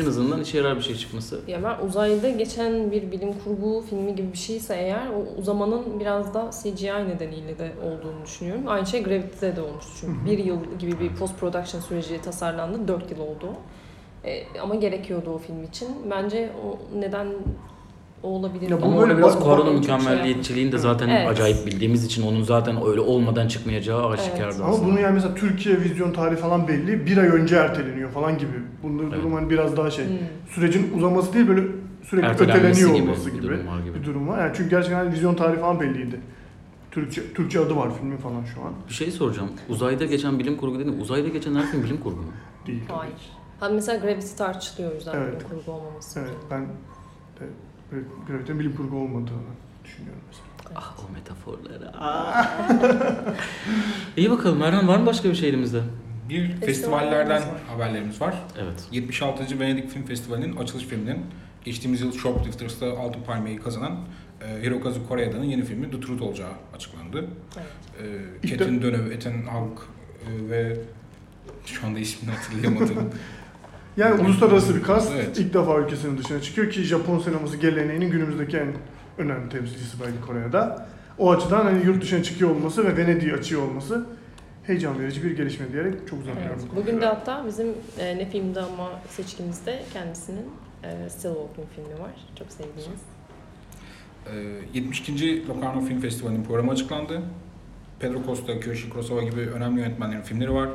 [0.00, 1.40] en azından işe yarar bir şey çıkması.
[1.48, 6.34] Ya ben uzayda geçen bir bilim kurgu filmi gibi bir şeyse eğer o uzamanın biraz
[6.34, 8.62] da CGI nedeniyle de olduğunu düşünüyorum.
[8.66, 10.18] Aynı şey Gravity'de de olmuş çünkü.
[10.18, 10.26] Hı hı.
[10.26, 12.88] Bir yıl gibi bir post production süreci tasarlandı.
[12.88, 13.52] Dört yıl oldu.
[14.24, 15.88] E, ama gerekiyordu o film için.
[16.10, 17.26] Bence o neden
[18.22, 18.70] o olabilir.
[18.70, 21.28] Ya bu Ama böyle öyle biraz bak- mükemmelliyetçiliğini de zaten Evet.
[21.28, 24.60] acayip bildiğimiz için onun zaten öyle olmadan çıkmayacağı aşikardı Evet.
[24.60, 24.86] Ama aslında.
[24.88, 27.06] bunun yani mesela Türkiye vizyon tarihi falan belli.
[27.06, 28.52] Bir ay önce erteleniyor falan gibi.
[28.82, 29.12] Bunda Evet.
[29.12, 30.06] durum hani biraz daha şey.
[30.08, 30.16] Hmm.
[30.54, 31.62] Sürecin uzaması değil böyle
[32.02, 33.94] sürekli Ertelenmesi öteleniyor gibi olması bir gibi, durum var gibi.
[33.94, 34.38] bir durum var.
[34.38, 36.20] Yani çünkü gerçekten hani vizyon tarihi falan belliydi.
[36.90, 38.72] Türkçe, Türkçe adı var filmin falan şu an.
[38.88, 39.50] Bir şey soracağım.
[39.68, 41.00] Uzayda geçen bilim kurgu dedin.
[41.00, 42.26] Uzayda geçen her film bilim kurgu mu?
[42.66, 42.82] Değil.
[42.88, 43.12] Hayır.
[43.12, 43.18] ki.
[43.60, 45.34] Ha mesela Gravity tartışılıyor o yüzden Evet.
[45.34, 46.20] bilim kurgu olmaması.
[46.20, 47.46] Evet ben de
[48.28, 49.38] Gravite'nin bilim kurgu olmadığını
[49.84, 50.46] düşünüyorum mesela.
[50.76, 51.92] Ah o metaforları.
[54.16, 55.80] İyi bakalım Erhan var mı başka bir şey elimizde?
[56.28, 57.60] Bir festivallerden var.
[57.68, 58.34] haberlerimiz var.
[58.58, 58.88] Evet.
[58.92, 59.60] 76.
[59.60, 61.18] Venedik Film Festivali'nin açılış filminin
[61.64, 63.98] geçtiğimiz yıl Shoplifters'ta Altın Palmiye'yi kazanan
[64.40, 67.26] e, Hirokazu Koreeda'nın yeni filmi The Truth olacağı açıklandı.
[67.56, 68.42] Evet.
[68.42, 69.82] E, Ketin Dönöv, Ethan Hawke
[70.26, 70.76] e, ve
[71.66, 73.10] şu anda ismini hatırlayamadım.
[73.96, 75.38] Yani uluslararası bir kast Evet.
[75.38, 78.68] ilk defa ülkesinin dışına çıkıyor ki Japon sineması geleneğinin günümüzdeki en
[79.18, 80.62] önemli temsilcisi belki Kore'de.
[81.18, 84.06] O açıdan hani yurt dışına çıkıyor olması ve Venedik'i açıyor olması
[84.62, 86.58] heyecan verici bir gelişme diyerek çok uzatmıyorum.
[86.60, 86.76] Evet.
[86.76, 87.66] Bugün de hatta bizim
[87.98, 90.46] e, ne filmde ama seçkimizde kendisinin
[90.84, 92.10] e, Still Walking filmi var.
[92.38, 93.00] Çok sevdiğimiz.
[94.26, 95.48] E, 72.
[95.48, 97.20] Locarno Film Festivali'nin programı açıklandı.
[98.00, 100.68] Pedro Costa, Kiyoshi Kurosawa gibi önemli yönetmenlerin filmleri var.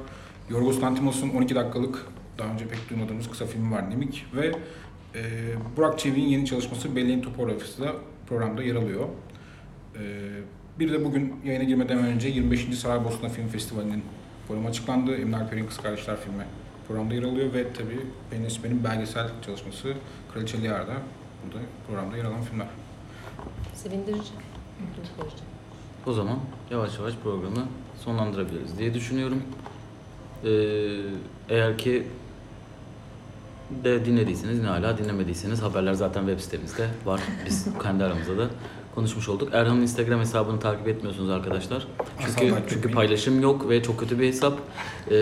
[0.50, 2.06] Yorgos Lanthimos'un 12 dakikalık
[2.40, 4.52] daha önce pek duymadığımız kısa filmi var Nemik ve
[5.16, 5.22] e,
[5.78, 7.92] Burak Çevik'in yeni çalışması Belleğin Topografisi de
[8.28, 9.08] programda yer alıyor.
[9.96, 10.02] E,
[10.80, 12.80] bir de bugün yayına girmeden önce 25.
[12.80, 14.04] Saraybosna Film Festivali'nin
[14.48, 15.16] programı açıklandı.
[15.16, 16.44] Emine Alper'in Kız Kardeşler filmi
[16.88, 19.94] programda yer alıyor ve tabii Pelin Esmer'in belgesel çalışması
[20.34, 20.94] Kraliçe Liar'da
[21.44, 22.68] burada programda yer alan filmler.
[23.76, 24.32] Sevindirici.
[25.20, 25.44] verici.
[26.06, 26.40] O zaman
[26.72, 27.68] yavaş yavaş programı
[28.04, 29.44] sonlandırabiliriz diye düşünüyorum.
[30.44, 30.50] Ee,
[31.50, 32.04] eğer ki
[33.84, 37.22] de dinlediyseniz ne hala dinlemediyseniz haberler zaten web sitemizde var.
[37.46, 38.48] Biz kendi aramızda da
[38.96, 39.50] konuşmuş olduk.
[39.54, 41.88] Erhan'ın Instagram hesabını takip etmiyorsunuz arkadaşlar.
[42.20, 44.54] Çünkü Asla çünkü paylaşım yok ve çok kötü bir hesap.
[45.12, 45.16] Ee,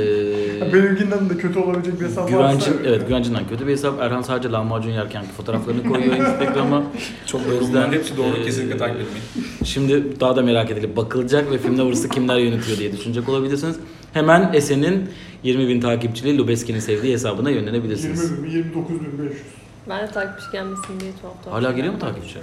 [0.74, 2.38] Benimkinden de kötü olabilecek bir hesap varsa
[2.70, 4.02] Güvencin, evet güvencinden kötü bir hesap.
[4.02, 6.84] Erhan sadece lahmacun yerken fotoğraflarını koyuyor Instagram'a.
[7.26, 8.38] Çok O yüzden, hepsi doğru.
[8.38, 9.26] e, Kesinlikle takip etmeyin.
[9.64, 13.76] Şimdi daha da merak edilip bakılacak ve filmde burası kimler yönetiyor diye düşünecek olabilirsiniz.
[14.14, 15.10] Hemen Esen'in
[15.46, 18.43] 20 bin takipçili Lubeski'nin sevdiği hesabına 20 yönlenebilirsiniz.
[18.43, 19.41] bin, 29 bin 500.
[19.89, 21.58] Ben de takipçi gelmesin diye tuhaf tuhaf.
[21.58, 22.39] Hala geliyor mu takipçi?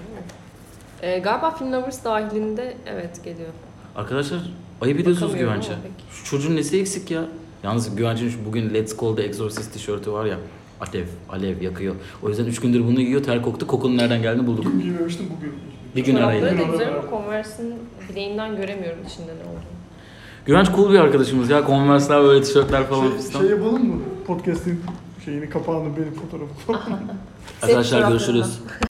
[1.02, 3.48] Ee, galiba Film Lovers dahilinde evet geliyor.
[3.96, 4.40] Arkadaşlar
[4.80, 5.72] ayıp ediyorsunuz Bakamıyorum Güvenç'e.
[5.72, 5.82] ama.
[6.12, 7.24] Şu çocuğun nesi eksik ya?
[7.62, 10.38] Yalnız Güvenç'in şu bugün Let's Call the Exorcist tişörtü var ya.
[10.80, 11.94] Alev, alev yakıyor.
[12.22, 13.22] O yüzden 3 gündür bunu giyiyor.
[13.22, 13.66] Ter koktu.
[13.66, 14.64] Kokunun nereden geldiğini bulduk.
[14.64, 15.52] Dün giymemiştim bugün.
[15.96, 16.58] Bir gün Çorapları arayın.
[16.58, 17.74] da güzel ama Converse'in
[18.10, 19.81] bileğinden göremiyorum içinde ne olduğunu.
[20.46, 21.66] Güvenç cool bir arkadaşımız ya.
[21.66, 23.40] Converse'ler böyle tişörtler falan Şey, fistan.
[23.40, 24.02] şey yapalım mı?
[24.26, 24.80] Podcast'in
[25.24, 26.84] şeyini kapağını benim fotoğrafı.
[27.62, 28.58] Arkadaşlar görüşürüz.